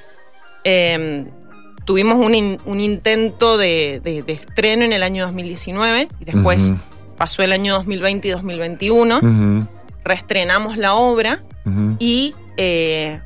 eh, 0.65 1.27
tuvimos 1.85 2.25
un, 2.25 2.35
in- 2.35 2.61
un 2.67 2.79
intento 2.81 3.59
de, 3.59 4.01
de- 4.05 4.23
de 4.23 4.33
estreno 4.35 4.85
en 4.85 4.93
el 4.93 5.03
año 5.03 5.25
2019 5.25 6.09
y 6.21 6.25
después 6.25 6.73
pasó 7.17 7.43
el 7.43 7.53
año 7.53 7.75
2020 7.75 8.29
y 8.29 8.31
2021, 8.31 9.17
Ujú, 9.19 9.67
reestrenamos 10.11 10.76
la 10.76 10.95
obra 10.95 11.43
y 12.00 12.35
eh, 12.57 13.21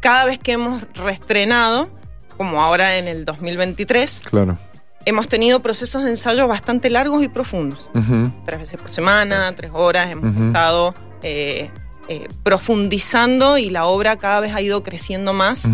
cada 0.00 0.24
vez 0.26 0.38
que 0.38 0.52
hemos 0.52 0.84
reestrenado, 0.94 1.90
como 2.36 2.62
ahora 2.62 2.98
en 2.98 3.08
el 3.08 3.24
2023, 3.24 4.22
Claro. 4.30 4.56
hemos 5.06 5.26
tenido 5.28 5.60
procesos 5.60 6.04
de 6.04 6.10
ensayo 6.10 6.46
bastante 6.46 6.88
largos 6.88 7.22
y 7.24 7.28
profundos. 7.28 7.90
Tres 8.46 8.60
veces 8.60 8.80
por 8.80 8.92
semana, 8.92 9.52
tres 9.56 9.72
horas, 9.74 10.08
hemos 10.10 10.36
estado 10.46 10.94
eh, 11.22 11.68
eh, 12.08 12.28
profundizando 12.44 13.58
y 13.58 13.70
la 13.70 13.86
obra 13.86 14.16
cada 14.16 14.38
vez 14.40 14.54
ha 14.54 14.60
ido 14.60 14.82
creciendo 14.84 15.32
más 15.32 15.64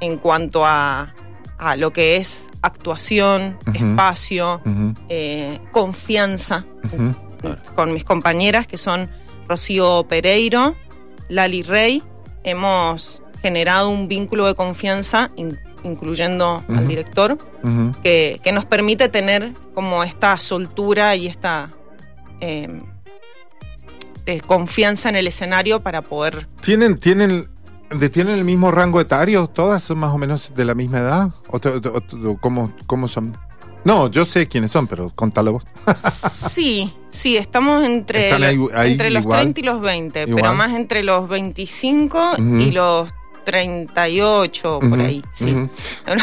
en 0.00 0.18
cuanto 0.20 0.66
a, 0.66 1.14
a 1.58 1.76
lo 1.76 1.92
que 1.94 2.16
es 2.16 2.48
actuación, 2.60 3.56
espacio, 3.72 4.60
eh, 5.08 5.60
confianza 5.72 6.64
con 7.74 7.92
mis 7.92 8.04
compañeras 8.04 8.66
que 8.66 8.76
son 8.78 9.08
Rocío 9.48 10.04
Pereiro, 10.08 10.74
Lali 11.28 11.62
Rey. 11.62 12.02
Hemos 12.44 13.22
generado 13.42 13.88
un 13.90 14.08
vínculo 14.08 14.46
de 14.46 14.54
confianza, 14.54 15.30
in- 15.36 15.58
incluyendo 15.82 16.62
al 16.68 16.88
director, 16.88 17.36
que, 18.02 18.40
que 18.42 18.52
nos 18.52 18.64
permite 18.64 19.08
tener 19.08 19.52
como 19.74 20.02
esta 20.04 20.36
soltura 20.38 21.14
y 21.16 21.26
esta 21.26 21.70
eh, 22.40 22.82
eh, 24.26 24.40
confianza 24.40 25.08
en 25.10 25.16
el 25.16 25.26
escenario 25.26 25.80
para 25.80 26.00
poder... 26.02 26.46
¿Tienen, 26.62 26.98
tienen, 26.98 27.50
¿Tienen 28.12 28.34
el 28.38 28.44
mismo 28.44 28.70
rango 28.70 29.00
etario? 29.00 29.46
¿Todas 29.46 29.82
son 29.82 29.98
más 29.98 30.12
o 30.12 30.18
menos 30.18 30.54
de 30.54 30.64
la 30.64 30.74
misma 30.74 30.98
edad? 30.98 31.28
¿O, 31.48 31.56
o- 31.58 32.28
o- 32.30 32.38
cómo, 32.38 32.72
cómo 32.86 33.08
son? 33.08 33.36
No, 33.84 34.10
yo 34.10 34.24
sé 34.24 34.48
quiénes 34.48 34.70
son, 34.70 34.86
pero 34.86 35.10
contalo 35.14 35.52
vos. 35.52 35.64
Sí, 36.00 36.92
sí, 37.10 37.36
estamos 37.36 37.84
entre, 37.84 38.24
Están 38.26 38.42
ahí- 38.44 38.58
ahí 38.74 38.92
entre 38.92 39.10
los 39.10 39.22
igual. 39.24 39.40
30 39.40 39.60
y 39.60 39.62
los 39.64 39.80
20, 39.80 40.22
Igual. 40.22 40.34
pero 40.36 40.54
más 40.54 40.72
entre 40.72 41.02
los 41.02 41.28
25 41.28 42.32
Ujú. 42.38 42.56
y 42.60 42.70
los 42.70 43.10
38, 43.44 44.78
por 44.80 44.88
Ujú, 44.92 45.00
ahí, 45.02 45.22
sí. 45.32 45.52
ujú. 45.52 45.68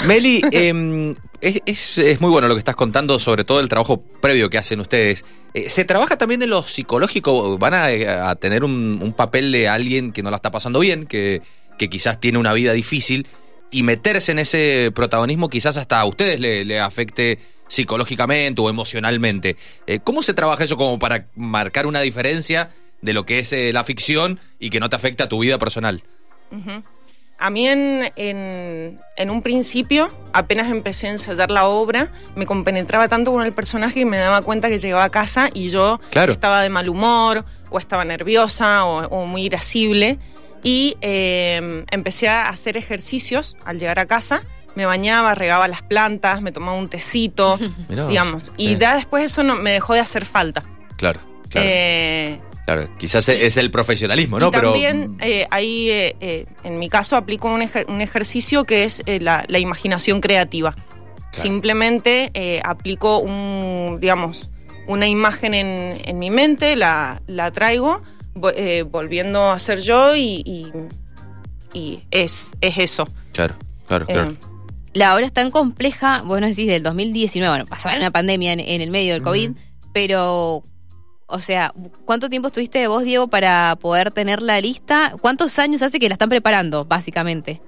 Meli, 0.08 0.42
eh, 0.52 1.16
es, 1.40 1.62
es- 1.66 1.98
es 1.98 2.22
muy 2.22 2.32
bueno 2.32 2.48
lo 2.48 2.56
que 2.56 2.60
estás 2.60 2.76
contando, 2.76 3.20
sobre 3.20 3.44
todo 3.44 3.60
el 3.60 3.70
trabajo 3.70 4.02
previo 4.22 4.50
que 4.50 4.58
hacen 4.58 4.80
ustedes. 4.80 5.24
Eh, 5.54 5.70
¿Se 5.70 5.86
trabaja 5.86 6.18
también 6.18 6.42
en 6.42 6.50
lo 6.50 6.64
psicológico? 6.64 7.58
¿Van 7.58 7.74
a, 7.74 8.30
a 8.30 8.36
tener 8.36 8.64
un, 8.64 9.00
un 9.02 9.14
papel 9.14 9.52
de 9.52 9.68
alguien 9.68 10.12
que 10.12 10.24
no 10.24 10.30
la 10.32 10.38
está 10.38 10.50
pasando 10.52 10.80
bien, 10.80 11.06
que, 11.06 11.42
que 11.78 11.90
quizás 11.90 12.20
tiene 12.20 12.38
una 12.38 12.54
vida 12.54 12.74
difícil, 12.74 13.28
y 13.72 13.84
meterse 13.84 14.32
en 14.34 14.40
ese 14.40 14.92
protagonismo 14.94 15.50
quizás 15.50 15.78
hasta 15.78 16.00
a 16.00 16.06
ustedes 16.06 16.40
le, 16.40 16.66
le 16.66 16.80
afecte 16.80 17.40
psicológicamente 17.68 18.62
o 18.62 18.70
emocionalmente? 18.70 19.56
Eh, 19.88 20.00
¿Cómo 20.04 20.22
se 20.22 20.34
trabaja 20.34 20.64
eso 20.64 20.78
como 20.78 21.00
para 21.00 21.28
marcar 21.36 21.88
una 21.88 22.02
diferencia 22.02 22.70
de 23.02 23.14
lo 23.14 23.26
que 23.26 23.40
es 23.40 23.52
eh, 23.54 23.72
la 23.74 23.84
ficción 23.84 24.40
y 24.60 24.70
que 24.70 24.80
no 24.80 24.90
te 24.90 24.96
afecte 24.96 25.24
a 25.24 25.30
tu 25.30 25.40
vida 25.40 25.58
personal? 25.58 26.04
A 27.40 27.50
mí 27.50 27.68
en, 27.68 28.12
en, 28.18 29.00
en 29.18 29.30
un 29.32 29.42
principio, 29.42 30.12
apenas 30.32 30.70
empecé 30.70 31.08
a 31.08 31.12
ensayar 31.12 31.50
la 31.50 31.66
obra, 31.68 32.12
me 32.36 32.46
compenetraba 32.46 33.08
tanto 33.08 33.32
con 33.32 33.44
el 33.44 33.52
personaje 33.52 34.02
que 34.02 34.06
me 34.06 34.18
daba 34.18 34.42
cuenta 34.44 34.70
que 34.70 34.78
llegaba 34.78 35.06
a 35.06 35.10
casa 35.10 35.50
y 35.54 35.70
yo 35.70 36.00
Claro. 36.12 36.34
estaba 36.34 36.62
de 36.62 36.70
mal 36.70 36.88
humor 36.88 37.44
o 37.72 37.80
estaba 37.80 38.06
nerviosa 38.06 38.86
o, 38.86 39.08
o 39.08 39.26
muy 39.26 39.46
irascible. 39.46 40.20
Y 40.64 40.96
eh, 41.02 41.86
empecé 41.92 42.30
a 42.30 42.50
hacer 42.50 42.78
ejercicios 42.78 43.58
al 43.66 43.80
llegar 43.80 44.00
a 44.00 44.06
casa. 44.06 44.44
Me 44.76 44.86
bañaba, 44.86 45.36
regaba 45.36 45.68
las 45.68 45.82
plantas, 45.82 46.42
me 46.42 46.52
tomaba 46.52 46.78
un 46.78 46.88
tecito, 46.88 47.58
Mirá 47.90 48.04
vos. 48.04 48.10
digamos. 48.10 48.52
Y 48.58 48.78
ya 48.78 48.96
después 48.96 49.24
eso 49.26 49.44
no, 49.44 49.56
me 49.56 49.72
dejó 49.72 49.94
de 49.94 50.00
hacer 50.00 50.26
falta. 50.26 50.64
Claro, 50.98 51.20
claro. 51.50 51.68
Eh, 51.70 52.40
Claro, 52.64 52.88
quizás 52.98 53.28
es 53.28 53.58
el 53.58 53.70
profesionalismo, 53.72 54.40
¿no? 54.40 54.48
y 54.48 54.52
también 54.52 55.18
Pero 55.18 55.30
eh, 55.32 55.48
ahí, 55.50 55.90
eh, 55.90 56.16
eh, 56.22 56.46
en 56.64 56.80
mi 56.80 56.88
caso, 56.90 57.18
aplico 57.18 57.50
un, 57.52 57.62
ejer- 57.62 57.86
un 57.90 58.00
ejercicio 58.02 58.64
que 58.64 58.84
es 58.86 59.02
eh, 59.08 59.20
la, 59.20 59.44
la 59.50 59.58
imaginación 59.60 60.22
creativa. 60.22 60.74
Simplemente 61.32 62.30
eh, 62.34 62.62
aplico 62.64 63.18
un, 63.18 63.98
digamos, 64.00 64.50
una 64.88 65.08
imagen 65.08 65.54
en, 65.54 66.00
en 66.06 66.20
mi 66.20 66.30
mente, 66.30 66.76
la, 66.76 67.22
la 67.28 67.52
traigo, 67.52 68.02
eh, 68.56 68.84
volviendo 68.84 69.50
a 69.52 69.60
ser 69.60 69.80
yo 69.80 70.16
y, 70.16 70.42
y- 70.46 70.72
y 71.74 72.04
es, 72.12 72.54
es 72.62 72.78
eso. 72.78 73.08
claro, 73.34 73.56
claro, 73.88 74.06
Eh, 74.10 74.14
claro. 74.14 74.36
La 74.94 75.16
obra 75.16 75.26
es 75.26 75.32
tan 75.32 75.52
compleja, 75.52 76.22
bueno, 76.24 76.48
decís 76.48 76.68
del 76.68 76.84
2019, 76.84 77.50
bueno, 77.50 77.66
pasó 77.66 77.88
una 77.96 78.12
pandemia 78.12 78.52
en, 78.54 78.60
en 78.60 78.82
el 78.82 78.92
medio 78.92 79.14
del 79.14 79.22
COVID, 79.24 79.52
pero, 79.94 80.64
o 81.28 81.40
sea, 81.40 81.74
¿cuánto 82.04 82.28
tiempo 82.30 82.48
estuviste 82.50 82.86
vos, 82.88 83.04
Diego, 83.04 83.30
para 83.30 83.78
poder 83.80 84.12
tener 84.12 84.42
la 84.42 84.60
lista? 84.60 85.14
¿Cuántos 85.22 85.58
años 85.60 85.82
hace 85.82 85.98
que 85.98 86.10
la 86.10 86.14
están 86.16 86.28
preparando, 86.28 86.84
básicamente? 86.84 87.62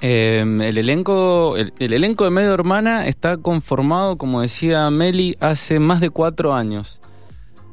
Eh, 0.00 0.40
el 0.40 0.76
elenco 0.78 1.56
el, 1.56 1.72
el 1.78 1.92
elenco 1.92 2.24
de 2.24 2.30
Medio 2.30 2.52
Hermana 2.52 3.06
está 3.06 3.36
conformado, 3.36 4.18
como 4.18 4.40
decía 4.42 4.90
Meli, 4.90 5.36
hace 5.40 5.78
más 5.78 6.00
de 6.00 6.10
cuatro 6.10 6.54
años. 6.54 7.00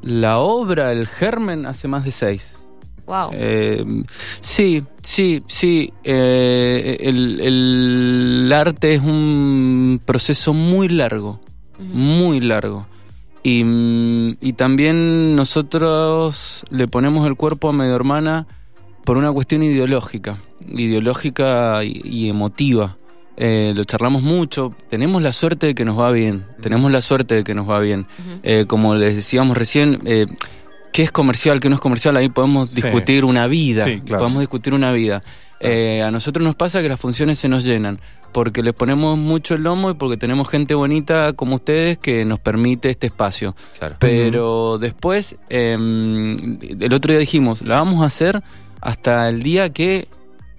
La 0.02 0.38
obra, 0.38 0.92
el 0.92 1.06
germen, 1.06 1.66
hace 1.66 1.88
más 1.88 2.04
de 2.04 2.10
seis. 2.10 2.54
Wow. 3.06 3.30
Eh, 3.32 3.84
sí, 4.40 4.84
sí, 5.02 5.42
sí. 5.46 5.92
eh, 6.04 6.98
el, 7.00 7.40
el 7.40 8.52
arte 8.52 8.94
es 8.94 9.02
un 9.02 10.00
proceso 10.04 10.52
muy 10.52 10.88
largo, 10.88 11.40
muy 11.78 12.40
largo. 12.40 12.86
Y, 13.42 13.64
y 14.40 14.52
también 14.52 15.34
nosotros 15.34 16.64
le 16.70 16.86
ponemos 16.86 17.26
el 17.26 17.34
cuerpo 17.34 17.70
a 17.70 17.72
medio 17.72 17.96
hermana 17.96 18.46
por 19.04 19.16
una 19.16 19.32
cuestión 19.32 19.64
ideológica, 19.64 20.38
ideológica 20.68 21.82
y, 21.82 22.00
y 22.04 22.28
emotiva. 22.28 22.98
Eh, 23.44 23.72
lo 23.74 23.82
charlamos 23.82 24.22
mucho, 24.22 24.72
tenemos 24.88 25.20
la 25.20 25.32
suerte 25.32 25.66
de 25.66 25.74
que 25.74 25.84
nos 25.84 25.98
va 25.98 26.12
bien, 26.12 26.44
tenemos 26.60 26.92
la 26.92 27.00
suerte 27.00 27.34
de 27.34 27.42
que 27.42 27.54
nos 27.56 27.68
va 27.68 27.80
bien. 27.80 28.06
Eh, 28.44 28.66
como 28.68 28.94
les 28.94 29.16
decíamos 29.16 29.56
recién, 29.56 29.98
eh, 30.04 30.26
¿qué 30.92 31.02
es 31.02 31.10
comercial, 31.10 31.58
qué 31.58 31.68
no 31.68 31.74
es 31.74 31.80
comercial? 31.80 32.16
Ahí 32.16 32.28
podemos 32.28 32.70
Sí. 32.70 32.82
discutir 32.82 33.24
una 33.24 33.48
vida, 33.48 33.84
Sí, 33.86 34.00
claro. 34.00 34.20
podemos 34.20 34.40
discutir 34.42 34.74
una 34.74 34.92
vida. 34.92 35.22
Eh, 35.58 36.02
a 36.02 36.12
nosotros 36.12 36.44
nos 36.44 36.54
pasa 36.54 36.82
que 36.82 36.88
las 36.88 37.00
funciones 37.00 37.40
se 37.40 37.48
nos 37.48 37.64
llenan, 37.64 37.98
porque 38.32 38.62
les 38.62 38.74
ponemos 38.74 39.18
mucho 39.18 39.54
el 39.54 39.62
lomo 39.64 39.90
y 39.90 39.94
porque 39.94 40.16
tenemos 40.16 40.48
gente 40.48 40.74
bonita 40.74 41.32
como 41.32 41.56
ustedes 41.56 41.98
que 41.98 42.24
nos 42.24 42.38
permite 42.38 42.90
este 42.90 43.08
espacio. 43.08 43.56
Claro. 43.78 43.96
Pero 43.98 44.78
después, 44.78 45.34
eh, 45.50 45.72
el 45.74 46.94
otro 46.94 47.10
día 47.12 47.18
dijimos, 47.18 47.62
la 47.62 47.76
vamos 47.76 48.02
a 48.02 48.06
hacer 48.06 48.40
hasta 48.80 49.28
el 49.28 49.42
día 49.42 49.70
que 49.72 50.06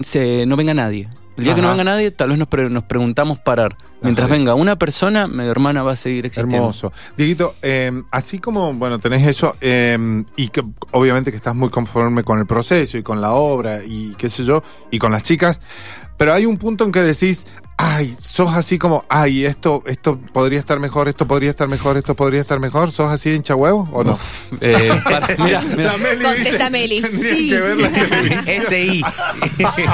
se, 0.02 0.46
no 0.46 0.58
venga 0.58 0.74
nadie. 0.74 1.08
El 1.36 1.46
día 1.46 1.56
que 1.56 1.62
no 1.62 1.70
venga 1.70 1.84
nadie, 1.84 2.12
tal 2.12 2.30
vez 2.30 2.38
nos, 2.38 2.48
pre- 2.48 2.70
nos 2.70 2.84
preguntamos 2.84 3.40
parar. 3.40 3.76
Mientras 4.02 4.26
Ajá. 4.26 4.36
venga 4.36 4.54
una 4.54 4.78
persona, 4.78 5.28
medio 5.28 5.50
hermana 5.52 5.82
va 5.82 5.94
a 5.94 5.96
seguir 5.96 6.26
existiendo. 6.26 6.58
Hermoso. 6.58 6.92
Dieguito, 7.18 7.56
eh, 7.62 7.92
así 8.12 8.38
como, 8.40 8.74
bueno, 8.74 9.00
tenés 9.00 9.26
eso, 9.28 9.56
eh, 9.62 10.24
y 10.36 10.50
que 10.50 10.64
obviamente 10.92 11.32
que 11.32 11.38
estás 11.38 11.56
muy 11.56 11.70
conforme 11.70 12.24
con 12.24 12.38
el 12.40 12.46
proceso 12.46 12.98
y 12.98 13.04
con 13.04 13.22
la 13.22 13.32
obra 13.32 13.84
y 13.84 14.14
qué 14.18 14.30
sé 14.30 14.44
yo, 14.44 14.62
y 14.92 15.00
con 15.00 15.12
las 15.12 15.24
chicas, 15.24 15.62
pero 16.18 16.34
hay 16.34 16.46
un 16.46 16.58
punto 16.58 16.84
en 16.84 16.92
que 16.92 17.02
decís, 17.02 17.46
ay, 17.78 18.16
sos 18.22 18.54
así 18.54 18.78
como, 18.78 19.04
ay, 19.10 19.46
esto, 19.46 19.84
esto 19.88 20.18
podría 20.32 20.60
estar 20.60 20.80
mejor, 20.80 21.08
esto 21.08 21.28
podría 21.28 21.50
estar 21.50 21.68
mejor, 21.68 21.98
esto 21.98 22.16
podría 22.16 22.40
estar 22.42 22.60
mejor, 22.60 22.92
¿sos 22.92 23.10
así 23.10 23.32
hincha 23.34 23.56
huevo 23.56 23.90
o 23.92 24.04
no? 24.04 24.18
Eh, 24.62 24.90
para- 25.04 25.36
mira, 25.44 25.62
mira. 25.76 25.92
La 25.94 25.98
Meli 25.98 26.24
Contesta 26.24 26.70
dice, 26.70 26.70
Meli, 26.70 27.02
sí. 27.02 27.50
que 27.50 27.60
ver 27.60 27.78
la 27.78 27.90
televisión. 27.90 28.64
SI. 28.68 29.04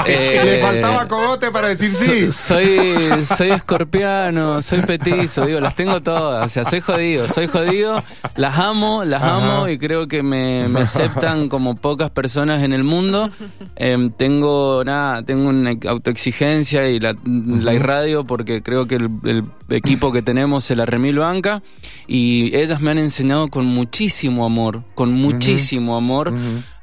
Eh, 0.06 0.40
Le 0.44 0.60
faltaba 0.62 1.08
cogote 1.08 1.50
para 1.50 1.68
decir 1.68 1.88
sí. 1.90 2.32
So- 2.32 2.54
Soy, 2.54 3.24
soy 3.26 3.50
escorpiano, 3.50 4.60
soy 4.62 4.80
petizo, 4.82 5.46
digo, 5.46 5.60
las 5.60 5.74
tengo 5.76 6.00
todas. 6.02 6.44
O 6.44 6.48
sea, 6.48 6.64
soy 6.64 6.80
jodido, 6.80 7.28
soy 7.28 7.46
jodido, 7.46 8.02
las 8.36 8.58
amo, 8.58 9.04
las 9.04 9.22
Ajá. 9.22 9.36
amo 9.36 9.68
y 9.68 9.78
creo 9.78 10.08
que 10.08 10.22
me, 10.22 10.68
me 10.68 10.80
aceptan 10.80 11.48
como 11.48 11.76
pocas 11.76 12.10
personas 12.10 12.62
en 12.62 12.72
el 12.72 12.84
mundo. 12.84 13.30
Em, 13.76 14.10
tengo, 14.10 14.82
nada, 14.84 15.22
tengo 15.22 15.48
una 15.48 15.72
autoexigencia 15.88 16.88
y 16.88 16.98
la, 17.00 17.14
la 17.24 17.69
irradio 17.74 18.24
porque 18.24 18.62
creo 18.62 18.86
que 18.86 18.96
el, 18.96 19.10
el 19.24 19.44
equipo 19.70 20.12
que 20.12 20.22
tenemos 20.22 20.64
se 20.64 20.76
la 20.76 20.86
remil 20.86 21.18
banca 21.18 21.62
y 22.06 22.54
ellas 22.56 22.80
me 22.80 22.90
han 22.90 22.98
enseñado 22.98 23.48
con 23.48 23.66
muchísimo 23.66 24.44
amor, 24.44 24.84
con 24.94 25.12
muchísimo 25.12 25.96
amor 25.96 26.32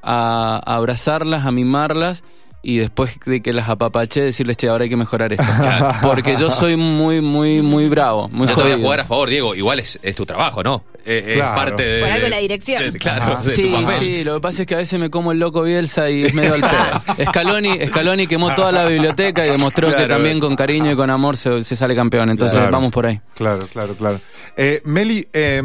a, 0.02 0.62
a 0.66 0.76
abrazarlas, 0.76 1.46
a 1.46 1.52
mimarlas 1.52 2.24
y 2.64 2.78
después 2.80 3.18
de 3.26 3.42
que 3.42 3.54
las 3.54 3.70
apapaché 3.70 4.22
decirles, 4.22 4.58
che, 4.58 4.68
ahora 4.68 4.84
hay 4.84 4.90
que 4.90 4.98
mejorar 4.98 5.32
esto. 5.34 5.46
Porque 6.02 6.36
yo 6.38 6.50
soy 6.52 6.76
muy, 6.76 7.22
muy, 7.22 7.62
muy 7.62 7.88
bravo, 7.88 8.28
muy 8.30 8.48
Yo 8.48 8.56
te 8.56 8.62
voy 8.64 8.72
a 8.72 8.78
jugar 8.78 9.00
a 9.02 9.06
favor, 9.06 9.30
Diego. 9.30 9.56
Igual 9.56 9.80
es, 9.80 10.00
es 10.02 10.16
tu 10.16 10.26
trabajo, 10.26 10.64
¿no? 10.64 10.84
Eh, 11.06 11.24
Es 11.30 11.36
Claro. 11.36 11.56
parte 11.56 11.84
de. 11.84 12.02
Por 12.02 12.12
algo 12.12 12.28
la 12.28 12.38
dirección. 12.40 12.92
de- 12.92 13.00
claro, 13.00 13.42
de 13.42 13.54
Sí, 13.56 13.74
sí, 14.00 14.24
lo 14.26 14.36
que 14.36 14.40
pasa 14.42 14.64
es 14.64 14.68
que 14.68 14.74
a 14.76 14.78
veces 14.80 15.00
me 15.00 15.10
como 15.10 15.32
el 15.32 15.40
loco 15.40 15.62
Bielsa 15.64 16.10
y 16.10 16.26
es 16.26 16.34
medio 16.34 16.56
al 16.56 16.62
pedo. 16.62 17.26
Scaloni, 17.30 17.88
Scaloni 17.88 18.28
quemó 18.28 18.54
toda 18.54 18.74
la 18.74 18.86
biblioteca 18.86 19.46
y 19.48 19.50
demostró 19.52 19.96
que 19.96 20.06
también 20.06 20.40
con 20.42 20.56
cariño 20.58 20.92
y 20.92 20.96
con 20.98 21.10
amor 21.10 21.38
se, 21.38 21.64
se 21.64 21.76
sale 21.78 21.96
campeón. 21.96 22.30
Entonces 22.30 22.58
Claro. 22.58 22.72
vamos 22.74 22.92
por 22.92 23.06
ahí. 23.06 23.22
Claro, 23.36 23.66
claro, 23.72 23.94
claro. 23.96 24.20
Eh, 24.58 24.82
Meli, 24.84 25.26
eh, 25.32 25.62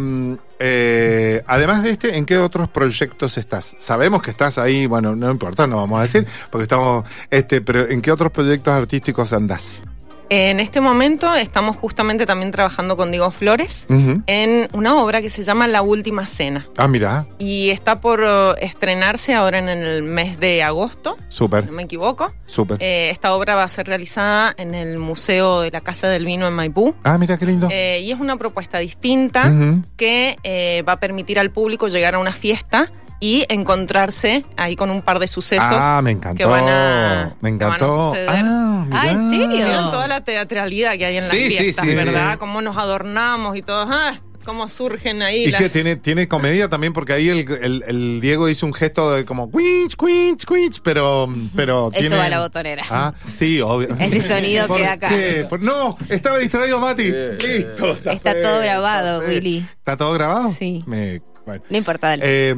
eh, 0.65 1.43
además 1.49 1.83
de 1.83 1.91
este, 1.91 2.17
¿en 2.17 2.25
qué 2.25 2.39
otros 2.39 2.69
proyectos 2.69 3.37
estás? 3.37 3.75
Sabemos 3.79 4.23
que 4.23 4.31
estás 4.31 4.59
ahí, 4.59 4.87
bueno, 4.87 5.17
no 5.17 5.31
importa, 5.31 5.67
no 5.67 5.77
vamos 5.77 5.99
a 5.99 6.03
decir, 6.03 6.25
porque 6.51 6.63
estamos, 6.63 7.05
este, 7.31 7.61
pero 7.61 7.89
¿en 7.89 8.01
qué 8.01 8.13
otros 8.13 8.31
proyectos 8.31 8.73
artísticos 8.73 9.33
andás? 9.33 9.83
En 10.35 10.61
este 10.61 10.81
momento 10.81 11.35
estamos 11.35 11.77
justamente 11.77 12.25
también 12.25 12.53
trabajando 12.53 12.97
con 12.97 13.11
Diego 13.11 13.31
Flores 13.33 13.85
en 14.27 14.67
una 14.73 14.97
obra 14.97 15.21
que 15.21 15.29
se 15.29 15.43
llama 15.43 15.69
La 15.69 15.83
Última 15.83 16.27
Cena. 16.27 16.67
Ah, 16.79 16.89
mira, 16.89 17.27
Y 17.39 17.69
está 17.69 18.01
por 18.01 18.25
eh, 18.27 18.55
estrenarse 18.63 19.35
ahora 19.35 19.59
en 19.59 19.69
el 19.69 20.03
mes 20.03 20.41
de 20.41 20.63
agosto, 20.63 21.19
si 21.29 21.37
súper, 21.37 21.67
no 21.67 21.73
me 21.73 21.83
equivoco. 21.83 22.33
súper. 22.47 22.79
Eh, 22.81 23.11
esta 23.11 23.35
obra 23.35 23.57
va 23.57 23.65
a 23.65 23.69
ser 23.69 23.87
realizada 23.89 24.55
en 24.57 24.75
el 24.75 24.97
Museo 24.99 25.61
de 25.61 25.71
la 25.71 25.83
Casa 25.83 26.09
del 26.09 26.25
Vino 26.25 26.49
en 26.49 26.55
Maipú. 26.55 26.97
Ah, 27.05 27.19
mira 27.19 27.37
qué 27.37 27.45
lindo. 27.45 27.69
Eh, 27.71 28.01
y 28.03 28.11
es 28.11 28.19
una 28.19 28.37
propuesta 28.39 28.79
distinta 28.79 29.53
que 29.99 30.39
eh, 30.45 30.83
va 30.89 30.95
a 30.95 30.97
permitir 30.99 31.39
al 31.39 31.51
público 31.51 31.89
llegar 31.89 32.15
a 32.15 32.19
una 32.19 32.33
fiesta 32.33 32.91
y 33.21 33.45
encontrarse 33.49 34.45
ahí 34.57 34.75
con 34.77 34.91
un 34.91 35.01
par 35.01 35.21
de 35.21 35.29
sucesos. 35.29 35.63
Ah, 35.71 36.01
me 36.03 36.11
encantó. 36.11 36.39
que 36.39 36.45
van 36.45 36.65
a- 36.69 37.35
me 37.41 37.51
que 37.57 37.65
van 37.65 37.73
a 37.73 37.77
encantó. 37.77 38.05
suceder. 38.09 38.29
ah, 38.33 38.82
Ah, 38.95 39.11
¿en 39.11 39.31
serio? 39.31 39.49
Vieron 39.49 39.91
toda 39.91 40.09
la 40.09 40.23
teatralidad 40.23 40.97
que 40.99 41.07
hay 41.07 41.17
en 41.17 41.25
las 41.25 41.31
Sí, 41.33 41.51
sí, 41.51 41.57
fiestas, 41.59 41.85
sí, 41.85 41.91
sí. 41.91 41.97
¿verdad? 41.97 42.39
Cómo 42.39 42.61
nos 42.63 42.77
adornamos 42.77 43.57
y 43.57 43.63
todo. 43.63 43.87
Ah, 43.91 44.21
cómo 44.45 44.69
surgen 44.69 45.23
ahí 45.23 45.45
Y 45.45 45.51
las... 45.53 45.63
que 45.63 45.69
tiene, 45.69 45.95
tiene 45.97 46.27
comedia 46.27 46.69
también, 46.69 46.93
porque 46.93 47.13
ahí 47.13 47.29
el, 47.29 47.49
el- 47.63 47.85
el 47.87 48.21
Diego 48.21 48.49
hizo 48.49 48.67
un 48.67 48.75
gesto 48.75 49.13
de 49.15 49.25
como 49.25 49.49
quinch, 49.51 49.95
quinch, 49.97 50.45
quinch, 50.45 50.81
pero, 50.83 51.33
pero 51.55 51.91
Eso 51.93 52.01
tiene... 52.01 52.17
va 52.17 52.25
a 52.25 52.29
la 52.29 52.41
botonera. 52.41 52.83
Ah, 52.91 53.15
sí, 53.33 53.61
obvio. 53.61 53.95
Ese 54.01 54.21
sonido 54.21 54.67
¿Por 54.67 54.79
queda 54.79 54.93
acá. 54.93 55.09
qué? 55.11 55.47
Por- 55.49 55.63
no, 55.63 55.97
estaba 56.09 56.39
distraído 56.39 56.81
Mati. 56.81 57.13
Listo. 57.41 57.93
Está 57.93 58.35
todo 58.43 58.61
grabado. 58.61 59.21
Willy. 59.29 59.65
¿Está 59.79 59.97
todo 59.97 60.13
grabado? 60.13 60.51
Sí. 60.51 60.83
Me- 60.87 61.23
bueno. 61.47 61.63
No 61.71 61.77
importa, 61.77 62.09
dale. 62.09 62.23
Eh, 62.25 62.55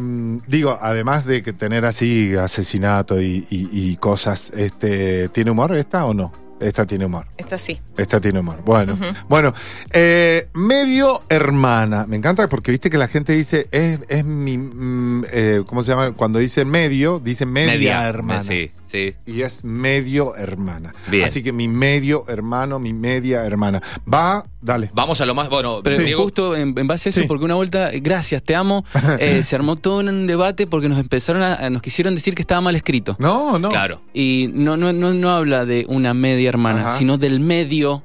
digo, 0.47 0.79
además 0.81 1.25
de 1.25 1.43
que 1.43 1.53
tener 1.53 1.85
así 1.85 2.35
asesinato 2.37 3.21
y, 3.21 3.47
y- 3.51 3.69
y 3.73 3.97
cosas, 3.97 4.53
este, 4.57 5.29
¿tiene 5.31 5.51
humor 5.51 5.75
esta 5.77 6.05
o 6.05 6.15
no? 6.15 6.33
Esta 6.61 6.87
tiene 6.87 7.05
humor. 7.05 7.27
Esta 7.37 7.59
sí. 7.59 7.81
Esta 7.99 8.21
tiene 8.21 8.39
humor. 8.39 8.63
Bueno, 8.65 8.97
bueno. 9.29 9.53
eh, 9.93 10.49
medio 10.55 11.23
hermana. 11.29 12.07
Me 12.07 12.17
encanta 12.17 12.47
porque 12.49 12.71
viste 12.71 12.89
que 12.91 12.97
la 12.97 13.09
gente 13.09 13.33
dice, 13.35 13.67
es, 13.73 13.99
es 14.09 14.25
mi. 14.25 14.57
mm, 14.57 15.25
eh, 15.33 15.63
¿Cómo 15.67 15.83
se 15.83 15.91
llama? 15.91 16.13
Cuando 16.13 16.39
dice 16.39 16.65
medio, 16.65 17.19
dice 17.19 17.45
media, 17.45 18.07
hermana. 18.07 18.43
Sí, 18.45 18.71
sí. 18.95 19.15
Y 19.27 19.43
es 19.43 19.65
medio 19.65 20.37
hermana. 20.37 20.93
Bien. 21.11 21.25
Así 21.25 21.43
que 21.43 21.53
mi 21.53 21.67
medio 21.69 22.25
hermano, 22.29 22.79
mi 22.79 22.93
media 22.93 23.45
hermana. 23.45 23.83
Va, 24.13 24.47
dale. 24.63 24.91
Vamos 24.95 25.21
a 25.21 25.27
lo 25.27 25.35
más. 25.35 25.49
Bueno, 25.49 25.81
Pero 25.83 25.99
Diego. 26.03 26.23
justo 26.23 26.55
en, 26.57 26.79
en 26.79 26.87
base 26.87 27.09
a 27.09 27.11
eso, 27.11 27.21
Sí. 27.23 27.27
porque 27.27 27.45
una 27.45 27.57
vuelta, 27.57 27.91
gracias, 27.95 28.43
te 28.43 28.55
amo, 28.55 28.85
eh, 29.19 29.43
se 29.43 29.57
armó 29.57 29.75
todo 29.77 29.99
un 29.99 30.27
debate 30.27 30.67
porque 30.69 30.89
nos 30.89 30.99
empezaron 31.01 31.43
a, 31.43 31.69
nos 31.71 31.83
quisieron 31.83 32.15
decir 32.15 32.35
que 32.35 32.43
estaba 32.43 32.61
mal 32.61 32.77
escrito. 32.77 33.17
No, 33.19 33.59
no. 33.59 33.69
Claro. 33.69 34.01
Y 34.15 34.49
no, 34.53 34.77
no, 34.77 34.93
no, 34.93 35.13
no 35.13 35.31
habla 35.31 35.65
de 35.65 35.85
una 35.89 36.15
media 36.15 36.49
hermana, 36.49 36.83
Ajá. 36.83 36.91
sino 36.99 37.19
del 37.19 37.41
medio 37.41 38.05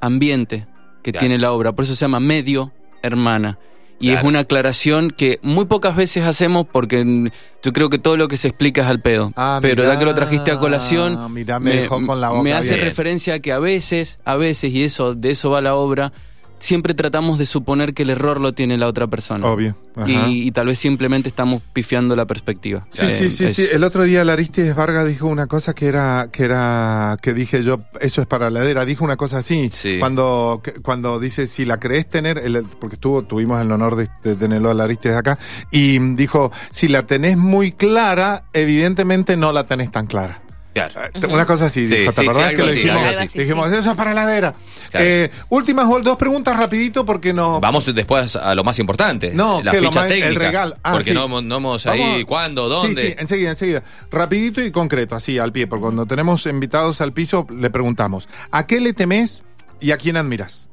ambiente 0.00 0.66
que 1.02 1.12
Claro. 1.12 1.20
tiene 1.20 1.38
la 1.38 1.52
obra. 1.52 1.72
Por 1.72 1.84
eso 1.84 1.94
se 1.94 2.00
llama 2.04 2.20
medio 2.20 2.72
hermana. 3.02 3.58
Y 4.00 4.06
Claro. 4.10 4.20
es 4.20 4.24
una 4.28 4.38
aclaración 4.40 5.10
que 5.10 5.40
muy 5.42 5.64
pocas 5.64 5.96
veces 5.96 6.24
hacemos 6.24 6.66
porque 6.70 7.30
yo 7.62 7.72
creo 7.72 7.90
que 7.90 7.98
todo 7.98 8.16
lo 8.16 8.28
que 8.28 8.36
se 8.36 8.46
explica 8.48 8.82
es 8.82 8.86
al 8.86 9.00
pedo. 9.00 9.32
Ah, 9.36 9.58
Pero 9.60 9.82
mirá, 9.82 9.94
ya 9.94 9.98
que 9.98 10.04
lo 10.04 10.14
trajiste 10.14 10.52
a 10.52 10.58
colación, 10.58 11.32
mirá, 11.32 11.58
me 11.58 11.74
dejó 11.74 12.00
con 12.06 12.20
la 12.20 12.28
boca 12.30 12.42
me 12.42 12.52
hace 12.52 12.76
referencia 12.76 13.34
a 13.34 13.38
que 13.40 13.50
a 13.52 13.58
veces, 13.58 14.20
a 14.24 14.36
veces, 14.36 14.72
y 14.72 14.84
eso, 14.84 15.14
de 15.14 15.30
eso 15.30 15.50
va 15.50 15.60
la 15.60 15.74
obra, 15.74 16.12
siempre 16.58 16.94
tratamos 16.94 17.38
de 17.38 17.46
suponer 17.46 17.94
que 17.94 18.02
el 18.02 18.10
error 18.10 18.40
lo 18.40 18.52
tiene 18.52 18.76
la 18.78 18.86
otra 18.86 19.06
persona. 19.06 19.46
Obvio. 19.46 19.76
Y, 20.06 20.46
y 20.46 20.50
tal 20.52 20.66
vez 20.68 20.78
simplemente 20.78 21.28
estamos 21.28 21.60
pifiando 21.72 22.14
la 22.14 22.24
perspectiva. 22.24 22.86
Sí, 22.90 23.06
Eh, 23.06 23.08
sí, 23.10 23.30
sí, 23.30 23.44
es- 23.44 23.54
sí. 23.56 23.66
El 23.72 23.82
otro 23.82 24.04
día 24.04 24.24
Laristides 24.24 24.76
Vargas 24.76 25.08
dijo 25.08 25.26
una 25.26 25.46
cosa 25.48 25.74
que 25.74 25.86
era, 25.86 26.28
que 26.32 26.44
era, 26.44 27.16
que 27.20 27.34
dije 27.34 27.62
yo, 27.64 27.80
eso 28.00 28.20
es 28.20 28.26
para 28.28 28.48
la 28.50 28.60
ladera. 28.60 28.84
Dijo 28.84 29.04
una 29.04 29.16
cosa 29.16 29.38
así. 29.38 29.70
Sí. 29.72 29.96
Cuando, 29.98 30.62
cuando 30.82 31.18
dice, 31.18 31.46
si 31.48 31.64
la 31.64 31.80
crees 31.80 32.08
tener, 32.08 32.38
el- 32.38 32.64
porque 32.80 32.94
estuvo, 32.94 33.22
tuvimos 33.22 33.60
el 33.60 33.72
honor 33.72 33.96
de, 33.96 34.08
de 34.22 34.36
tenerlo 34.36 34.70
a 34.70 34.74
Laristides 34.74 35.16
acá, 35.16 35.36
y 35.72 35.98
dijo, 36.14 36.52
si 36.70 36.86
la 36.86 37.04
tenés 37.04 37.36
muy 37.36 37.72
clara, 37.72 38.44
evidentemente 38.52 39.36
no 39.36 39.52
la 39.52 39.64
tenés 39.64 39.90
tan 39.90 40.06
clara. 40.06 40.42
Claro. 40.88 41.10
Eh, 41.14 41.26
Una 41.34 41.44
cosa 41.46 41.66
así, 41.66 41.86
Sí, 41.88 41.96
dijo, 41.96 42.12
¿te 42.12 42.20
sí, 42.20 42.22
sí, 42.22 42.28
acordás 42.28 42.48
algo 42.50 42.56
que 42.58 42.66
le 42.66 42.72
dijimos? 42.74 43.32
dijimos, 43.34 43.68
sí. 43.70 43.76
eso 43.76 43.90
es 43.90 43.96
para 43.96 44.14
la 44.14 44.24
ladera. 44.24 44.54
Claro. 44.90 45.06
Eh, 45.06 45.30
últimas 45.50 45.86
dos 46.02 46.16
preguntas 46.16 46.56
rapidito 46.56 47.04
porque 47.04 47.32
no... 47.32 47.60
Vamos 47.60 47.92
después 47.94 48.36
a 48.36 48.54
lo 48.54 48.64
más 48.64 48.78
importante. 48.78 49.32
No, 49.34 49.62
la 49.62 49.72
que 49.72 49.80
lo 49.80 49.88
ficha 49.88 50.00
más- 50.02 50.10
el 50.10 50.20
técnica. 50.22 50.38
regalo. 50.46 50.76
Ah, 50.82 50.92
porque 50.92 51.10
sí. 51.10 51.14
no, 51.14 51.24
hemos- 51.24 51.42
no 51.44 51.56
hemos 51.56 51.86
ahí 51.86 52.00
Vamos- 52.00 52.24
cuándo, 52.26 52.68
dónde. 52.68 53.02
Sí, 53.02 53.08
sí, 53.08 53.14
enseguida, 53.18 53.50
enseguida. 53.50 53.82
Rapidito 54.10 54.62
y 54.62 54.70
concreto, 54.70 55.14
así, 55.14 55.38
al 55.38 55.52
pie, 55.52 55.66
porque 55.66 55.82
cuando 55.82 56.06
tenemos 56.06 56.46
invitados 56.46 57.00
al 57.00 57.12
piso, 57.12 57.46
le 57.54 57.70
preguntamos, 57.70 58.28
¿a 58.50 58.66
qué 58.66 58.80
le 58.80 58.92
temes 58.94 59.44
y 59.80 59.90
a 59.90 59.96
quién 59.98 60.16
admiras? 60.16 60.68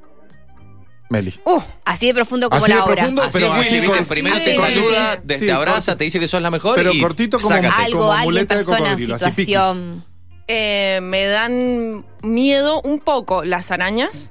Meli. 1.10 1.40
Uh, 1.46 1.62
Así 1.86 2.08
de 2.08 2.14
profundo 2.16 2.50
como 2.50 2.64
Así 2.64 2.72
de 2.72 2.78
la 2.80 2.86
obra. 2.86 2.96
profundo, 2.96 3.22
Así 3.22 3.32
pero 3.34 3.46
es, 3.48 3.54
así 3.54 3.62
Willy, 3.76 3.80
¿viste? 3.82 3.98
con- 3.98 4.06
primero 4.08 4.36
te 4.38 4.56
sí, 4.56 4.60
saluda, 4.60 5.16
sí. 5.16 5.22
te, 5.28 5.38
Sí, 5.40 5.46
te 5.46 5.52
abraza, 5.52 5.96
te 5.98 6.04
dice 6.04 6.20
que 6.20 6.28
sos 6.28 6.42
la 6.42 6.50
mejor 6.50 6.76
pero 6.76 6.92
y 6.94 7.02
cortito 7.02 7.38
como- 7.38 7.50
sácate. 7.56 7.84
Algo, 7.84 8.00
como 8.00 8.12
alguien, 8.12 8.26
muleta 8.34 8.56
de 8.56 8.60
persona, 8.66 8.78
cocodrilo, 8.86 9.16
así, 9.16 9.26
piqui. 9.26 9.46
situación. 9.46 10.06
eh, 10.48 11.00
me 11.04 11.26
dan 11.28 12.06
miedo 12.22 12.82
un 12.82 13.00
poco 13.00 13.44
las 13.44 13.72
arañas 13.72 14.30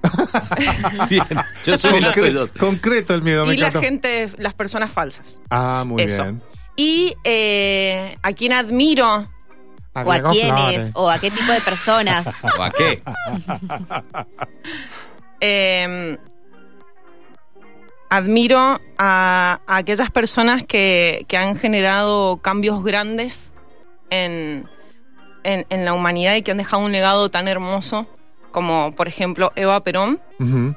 Bien, 1.11 1.25
Yo 1.67 1.77
soy 1.77 2.01
Concre- 2.01 2.33
dos. 2.33 2.53
concreto 2.53 3.15
el 3.15 3.23
miedo, 3.23 3.47
me 3.47 3.55
y 3.55 3.57
la 3.57 3.69
encantó. 3.69 3.81
gente, 3.87 4.31
las 4.39 4.55
personas 4.55 4.91
falsas. 4.93 5.41
Ah, 5.51 5.83
muy 5.87 6.03
Eso. 6.03 6.23
bien. 6.23 6.43
Y 6.77 7.15
eh, 7.25 8.17
a 8.23 8.33
quien 8.33 8.53
admiro, 8.53 9.29
O 9.93 9.99
a 9.99 10.01
Agregó 10.01 10.31
quiénes, 10.33 10.55
flores. 10.57 10.91
o 10.95 11.09
a 11.11 11.19
qué 11.21 11.31
tipo 11.31 11.53
de 11.53 11.61
personas. 11.61 12.27
¿O 12.59 12.63
a 12.63 12.71
qué? 12.73 13.01
eh, 15.41 16.17
admiro 18.17 18.59
a, 18.99 19.61
a 19.67 19.77
aquellas 19.77 20.11
personas 20.11 20.65
que, 20.65 21.25
que 21.29 21.37
han 21.37 21.57
generado 21.57 22.39
cambios 22.39 22.83
grandes 22.85 23.53
en, 24.11 24.67
en, 25.43 25.67
en 25.69 25.85
la 25.85 25.93
humanidad 25.95 26.35
y 26.37 26.43
que 26.43 26.51
han 26.53 26.59
dejado 26.59 26.83
un 26.85 26.93
legado 26.93 27.29
tan 27.29 27.49
hermoso 27.49 28.07
como, 28.53 28.93
por 28.95 29.09
ejemplo, 29.09 29.51
Eva 29.57 29.81
Perón 29.83 30.21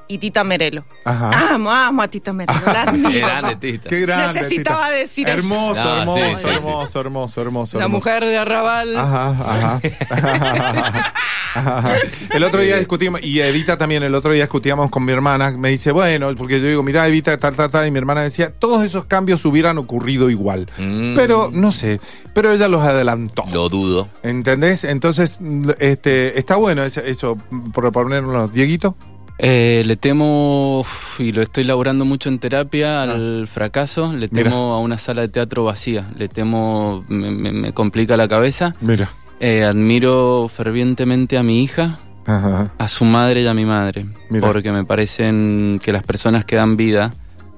y 0.08 0.18
Tita 0.18 0.44
Merelo. 0.44 0.84
Ajá. 1.06 1.54
Amo, 1.54 1.70
amo 1.70 2.02
a 2.02 2.08
Tita 2.08 2.34
Merelo. 2.34 2.60
Qué 3.12 3.20
grande, 3.20 3.56
Tita. 3.58 3.88
Qué 3.90 4.00
grande. 4.02 4.34
Necesitaba 4.34 4.88
Tita. 4.88 4.98
decir 4.98 5.30
eso. 5.30 5.38
hermoso, 5.38 5.84
No, 5.84 5.98
hermoso, 6.18 6.26
sí, 6.30 6.36
sí. 6.44 6.56
hermoso, 6.56 7.00
hermoso, 7.00 7.42
hermoso, 7.42 7.78
La 7.78 7.84
hermoso. 7.86 7.98
mujer 8.00 8.26
de 8.26 8.36
Arrabal. 8.36 8.98
Ajá, 8.98 9.30
ajá. 9.30 9.80
El 12.34 12.44
otro 12.44 12.62
día 12.62 12.78
discutimos, 12.78 13.22
y 13.24 13.40
Evita 13.40 13.78
también, 13.78 14.04
el 14.04 14.14
otro 14.16 14.32
día 14.32 14.44
discutíamos 14.44 14.90
con 14.92 15.06
mi 15.06 15.12
hermana, 15.12 15.52
me 15.52 15.70
dice, 15.70 15.92
bueno, 15.92 16.34
porque 16.36 16.60
yo 16.60 16.68
digo, 16.68 16.84
mira, 16.84 17.08
Evita, 17.08 17.38
tal, 17.38 17.56
tal, 17.56 17.70
tal, 17.70 17.88
y 17.88 17.92
mi 17.92 17.98
hermana 17.98 18.22
decía, 18.24 18.52
todos 18.52 18.84
esos 18.84 19.06
cambios 19.06 19.44
hubieran 19.46 19.78
ocurrido 19.78 20.30
igual. 20.30 20.68
Mm. 20.78 21.16
Pero, 21.16 21.50
no 21.52 21.72
sé, 21.72 22.00
pero 22.34 22.52
ella 22.52 22.68
los 22.68 22.82
adelantó. 22.82 23.44
Lo 23.54 23.70
dudo. 23.70 24.08
¿Entendés? 24.24 24.84
Entonces, 24.84 25.40
este, 25.80 26.38
está 26.40 26.56
bueno 26.58 26.84
eso, 26.84 27.02
eso 27.02 27.38
por 27.74 27.92
ponerlo. 27.92 28.48
Dieguito. 28.48 28.96
Eh, 29.40 29.84
le 29.86 29.98
temo, 29.98 30.84
y 31.20 31.32
lo 31.32 31.44
estoy 31.44 31.64
laburando 31.64 32.06
mucho 32.06 32.28
en 32.30 32.40
terapia, 32.40 33.04
al 33.04 33.48
fracaso. 33.48 34.12
Le 34.12 34.26
Ah. 34.26 34.30
Mira. 34.32 34.50
temo 34.50 34.74
a 34.74 34.80
una 34.80 34.98
sala 34.98 35.22
de 35.22 35.28
teatro 35.28 35.64
vacía. 35.64 36.10
Le 36.18 36.28
temo, 36.28 37.06
me, 37.08 37.30
me- 37.30 37.52
me 37.52 37.72
complica 37.74 38.18
la 38.18 38.28
cabeza. 38.28 38.74
Mira. 38.82 39.12
Eh, 39.40 39.64
admiro 39.64 40.50
fervientemente 40.54 41.38
a 41.38 41.44
mi 41.44 41.64
hija, 41.64 42.00
Ajá. 42.26 42.74
a 42.78 42.88
su 42.88 43.06
madre 43.06 43.42
y 43.42 43.48
a 43.48 43.54
mi 43.54 43.66
madre. 43.66 44.06
Mira. 44.30 44.48
Porque 44.48 44.72
me 44.72 44.84
parecen 44.84 45.80
que 45.84 45.92
las 45.92 46.04
personas 46.04 46.44
que 46.46 46.56
dan 46.56 46.76
vida 46.78 47.14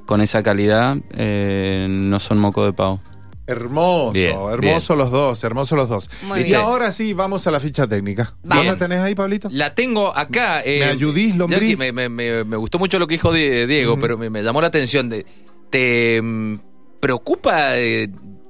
con 0.05 0.21
esa 0.21 0.43
calidad 0.43 0.97
eh, 1.11 1.87
no 1.89 2.19
son 2.19 2.37
moco 2.39 2.65
de 2.65 2.73
pavo. 2.73 2.99
Hermoso, 3.47 4.11
Bien, 4.11 4.37
hermoso 4.51 4.95
los 4.95 5.09
dos, 5.09 5.43
hermosos 5.43 5.75
los 5.75 5.89
dos. 5.89 6.09
Muy 6.27 6.41
y 6.41 6.43
bien. 6.43 6.57
ahora 6.57 6.91
sí, 6.91 7.13
vamos 7.13 7.47
a 7.47 7.51
la 7.51 7.59
ficha 7.59 7.87
técnica. 7.87 8.35
¿Vos 8.43 8.63
la 8.63 8.75
tenés 8.75 8.99
ahí, 8.99 9.15
Pablito? 9.15 9.47
La 9.51 9.73
tengo 9.73 10.15
acá. 10.15 10.61
eh, 10.63 10.79
¿Me 10.81 10.85
ayudís, 10.85 11.31
ya 11.33 11.37
Lombrí? 11.39 11.69
que 11.71 11.77
Me, 11.77 11.91
me- 11.91 12.09
me- 12.09 12.43
me 12.43 12.57
gustó 12.57 12.77
mucho 12.77 12.99
lo 12.99 13.07
que 13.07 13.15
dijo 13.15 13.31
Die- 13.33 13.65
Diego, 13.65 13.97
pero 13.99 14.19
me, 14.19 14.29
me 14.29 14.43
llamó 14.43 14.61
la 14.61 14.67
atención. 14.67 15.09
De, 15.09 15.25
¿Te 15.71 16.21
mm, 16.21 16.55
preocupa 16.99 17.75
eh, 17.79 18.09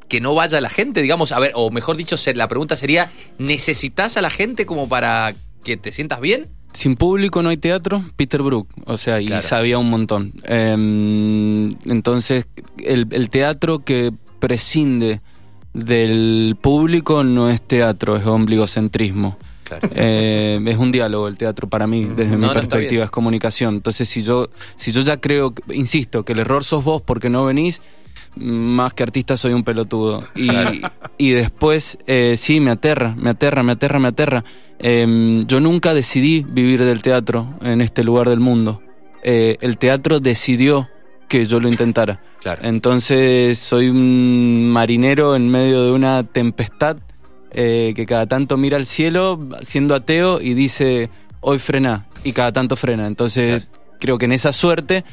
que 0.10 0.20
no 0.20 0.34
vaya 0.36 0.60
la 0.60 0.70
gente? 0.70 1.02
Digamos, 1.02 1.32
a 1.32 1.40
ver, 1.40 1.52
o 1.56 1.72
mejor 1.72 1.96
dicho, 1.96 2.16
la 2.36 2.48
pregunta 2.50 2.76
sería, 2.76 3.10
¿necesitas 3.38 4.18
a 4.18 4.22
la 4.22 4.30
gente 4.30 4.66
como 4.66 4.90
para 4.90 5.34
que 5.64 5.78
te 5.78 5.92
sientas 5.94 6.20
bien? 6.20 6.48
Sin 6.74 6.96
público 6.96 7.42
no 7.42 7.50
hay 7.50 7.58
teatro, 7.58 8.04
Peter 8.16 8.42
Brook, 8.42 8.68
o 8.86 8.98
sea, 8.98 9.22
y 9.22 9.28
Claro. 9.28 9.42
sabía 9.42 9.78
un 9.78 9.90
montón. 9.90 10.34
Em, 10.44 11.70
entonces, 11.86 12.48
el, 12.84 13.08
el 13.12 13.30
teatro 13.30 13.80
que 13.80 14.12
prescinde 14.40 15.22
del 15.74 16.58
público 16.60 17.24
no 17.24 17.50
es 17.50 17.62
teatro, 17.62 18.18
es 18.18 18.26
ombligocentrismo. 18.26 19.38
Claro. 19.64 19.88
Eh, 19.94 20.60
es 20.66 20.78
un 20.78 20.92
diálogo 20.92 21.28
el 21.28 21.38
teatro 21.38 21.70
para 21.70 21.86
mí, 21.86 22.06
desde 22.06 22.32
No, 22.32 22.38
mi 22.40 22.48
no, 22.48 22.54
perspectiva, 22.54 23.04
es 23.06 23.12
comunicación. 23.12 23.76
Entonces, 23.76 24.10
si 24.10 24.24
yo, 24.24 24.48
si 24.76 24.92
yo 24.92 25.02
ya 25.02 25.18
creo, 25.18 25.54
insisto, 25.72 26.26
que 26.26 26.34
el 26.34 26.40
error 26.40 26.64
sos 26.64 26.84
vos 26.84 27.02
porque 27.04 27.30
no 27.30 27.46
venís, 27.46 27.82
más 28.36 28.94
que 28.94 29.04
artista 29.04 29.38
soy 29.38 29.54
un 29.54 29.64
pelotudo. 29.64 30.22
Y, 30.36 30.50
y 31.18 31.32
después, 31.32 31.98
eh, 32.08 32.36
sí, 32.38 32.60
me 32.60 32.72
aterra, 32.72 33.16
me 33.18 33.32
aterra, 33.32 33.64
me 33.64 33.74
aterra, 33.74 34.00
me 34.00 34.08
aterra. 34.10 34.44
Em, 34.80 35.46
yo 35.46 35.60
nunca 35.60 35.94
decidí 35.94 36.46
vivir 36.48 36.84
del 36.84 37.02
teatro 37.02 37.56
en 37.62 37.82
este 37.82 38.04
lugar 38.04 38.30
del 38.30 38.40
mundo. 38.40 38.82
Eh, 39.24 39.58
el 39.62 39.78
teatro 39.78 40.20
decidió 40.20 40.90
que 41.28 41.46
yo 41.46 41.60
lo 41.60 41.68
intentara. 41.68 42.22
Claro. 42.42 42.62
Entonces 42.64 43.60
soy 43.60 43.90
un 43.90 44.70
marinero 44.70 45.36
en 45.36 45.50
medio 45.50 45.84
de 45.84 45.92
una 45.92 46.24
tempestad 46.24 46.98
eh, 47.52 47.94
que 47.96 48.06
cada 48.06 48.28
tanto 48.28 48.58
mira 48.58 48.78
al 48.78 48.86
cielo 48.86 49.40
siendo 49.62 49.96
ateo 49.96 50.40
y 50.40 50.54
dice, 50.54 51.10
hoy 51.42 51.60
frena, 51.60 52.08
y 52.24 52.34
cada 52.34 52.52
tanto 52.52 52.76
frena. 52.76 53.08
Entonces 53.08 53.68
creo 54.00 54.18
que 54.18 54.26
en 54.26 54.32
esa 54.32 54.54
suerte 54.54 55.04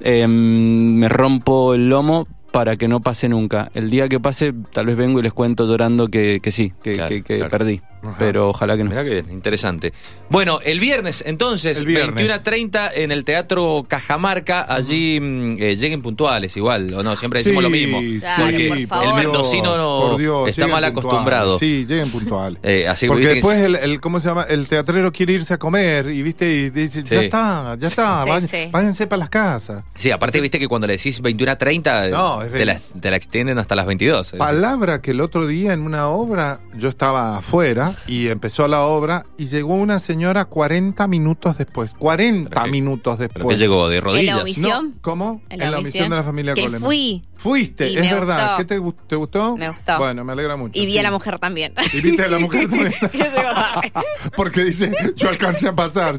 eh, 0.00 0.26
me 0.26 1.08
rompo 1.08 1.74
el 1.74 1.88
lomo 1.88 2.26
para 2.52 2.76
que 2.76 2.86
no 2.86 3.00
pase 3.00 3.28
nunca. 3.28 3.70
El 3.74 3.90
día 3.90 4.08
que 4.08 4.20
pase, 4.20 4.52
tal 4.72 4.86
vez 4.86 4.96
vengo 4.96 5.18
y 5.18 5.22
les 5.22 5.32
cuento 5.32 5.66
llorando 5.66 6.08
que, 6.08 6.38
que 6.42 6.50
sí, 6.52 6.72
que, 6.82 6.94
Claro, 6.94 7.08
que- 7.08 7.22
que 7.22 7.36
claro. 7.38 7.50
perdí. 7.50 7.80
Ajá. 8.02 8.16
Pero 8.18 8.48
ojalá 8.50 8.76
que 8.76 8.84
no. 8.84 8.90
Mirá 8.90 9.04
que 9.04 9.10
bien, 9.10 9.30
interesante. 9.30 9.92
Bueno, 10.28 10.58
el 10.64 10.80
viernes, 10.80 11.22
entonces, 11.26 11.78
El 11.78 11.86
viernes. 11.86 12.14
21 12.16 12.34
a 12.34 12.42
30 12.42 12.90
en 12.94 13.12
el 13.12 13.24
Teatro 13.24 13.84
Cajamarca. 13.86 14.66
Allí 14.68 15.20
mm, 15.20 15.56
eh, 15.60 15.76
lleguen 15.76 16.02
puntuales, 16.02 16.56
igual, 16.56 16.92
o 16.94 17.02
no, 17.02 17.16
siempre 17.16 17.40
decimos 17.40 17.62
lo 17.62 17.70
mismo. 17.70 18.00
Claro, 18.20 18.42
porque 18.44 18.68
por 18.68 18.86
favor. 18.98 19.06
el 19.18 19.24
mendocino 19.24 19.76
no- 19.76 20.08
por 20.08 20.18
Dios, 20.18 20.48
está 20.48 20.66
mal 20.66 20.82
puntuales. 20.82 20.98
acostumbrado. 20.98 21.58
Sí, 21.58 21.86
lleguen 21.86 22.10
puntuales. 22.10 22.58
Eh, 22.72 22.88
así 22.88 23.06
Porque 23.06 23.22
que- 23.26 23.34
después 23.34 23.58
el, 23.60 23.76
el- 23.76 24.00
¿cómo 24.00 24.18
se 24.20 24.28
llama? 24.28 24.44
El 24.48 24.66
teatrero 24.66 25.12
quiere 25.12 25.34
irse 25.34 25.54
a 25.54 25.58
comer 25.58 26.08
y 26.10 26.22
viste 26.22 26.50
y 26.50 26.70
dice, 26.70 27.02
ya 27.02 27.18
Sí. 27.20 27.24
está, 27.26 27.76
ya 27.78 27.88
está, 27.88 28.24
Sí, 28.40 28.46
sí. 28.50 28.68
váyanse 28.70 29.06
para 29.06 29.18
las 29.20 29.28
casas. 29.28 29.84
Sí, 29.94 30.10
aparte 30.10 30.40
viste 30.40 30.58
que 30.58 30.68
cuando 30.68 30.86
le 30.86 30.94
decís 30.96 31.20
21 31.20 31.52
a 31.52 31.56
30, 31.56 32.08
No, 32.08 32.40
te, 32.40 32.64
la, 32.64 32.80
te 33.00 33.10
la 33.10 33.16
extienden 33.16 33.58
hasta 33.58 33.74
las 33.74 33.86
22. 33.86 34.32
Palabra 34.38 35.00
que 35.02 35.10
el 35.12 35.20
otro 35.20 35.46
día 35.46 35.72
en 35.72 35.80
una 35.82 36.08
obra, 36.08 36.60
yo 36.76 36.88
estaba 36.88 37.36
afuera 37.38 37.91
y 38.06 38.28
empezó 38.28 38.66
la 38.68 38.82
obra 38.82 39.24
y 39.38 39.46
llegó 39.46 39.74
una 39.74 39.98
señora 39.98 40.44
40 40.44 41.06
minutos 41.06 41.58
después. 41.58 41.94
40 41.98 42.50
¿Pero 42.50 42.64
qué- 42.64 42.70
minutos 42.70 43.18
después. 43.18 43.58
llegó 43.58 43.88
de 43.88 43.98
¿En 43.98 44.04
la 44.04 44.10
rodillas. 44.10 44.40
omisión? 44.40 44.86
No, 44.94 45.00
¿Cómo? 45.00 45.42
En 45.48 45.58
la 45.70 45.78
omisión. 45.78 46.10
de 46.10 46.16
la 46.16 46.22
familia 46.22 46.54
Que 46.54 46.62
Coleman. 46.62 46.82
fui. 46.82 47.24
Fuiste, 47.36 47.88
Y 47.90 47.96
es 47.96 48.02
me 48.02 48.14
verdad. 48.14 48.38
gustó. 48.50 48.56
¿Qué 48.58 48.64
te, 48.66 48.80
gu- 48.80 48.94
te 49.08 49.16
gustó? 49.16 49.56
Me 49.56 49.68
gustó. 49.68 49.98
Bueno, 49.98 50.22
me 50.22 50.32
alegra 50.32 50.54
mucho. 50.56 50.80
Y 50.80 50.86
vi 50.86 50.92
sí. 50.92 50.98
a 50.98 51.02
la 51.02 51.10
mujer 51.10 51.40
también. 51.40 51.72
Y 51.92 52.00
viste 52.00 52.22
a 52.22 52.28
la 52.28 52.38
mujer 52.38 52.68
también. 52.70 52.94
Porque 54.36 54.64
dice, 54.64 54.92
yo 55.16 55.28
alcancé 55.28 55.68
a 55.68 55.74
pasar. 55.74 56.18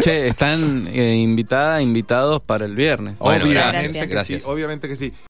Che, 0.00 0.28
están 0.28 0.88
eh, 0.90 1.14
invitadas, 1.16 1.82
invitados 1.82 2.40
para 2.42 2.64
el 2.64 2.74
viernes. 2.74 3.18
Bueno, 3.18 3.44
obviamente 3.44 3.82
gracias. 3.82 4.06
que 4.06 4.12
Gracias. 4.14 4.42
sí, 4.44 4.48
obviamente 4.48 4.88
que 4.88 4.96
sí. 4.96 5.12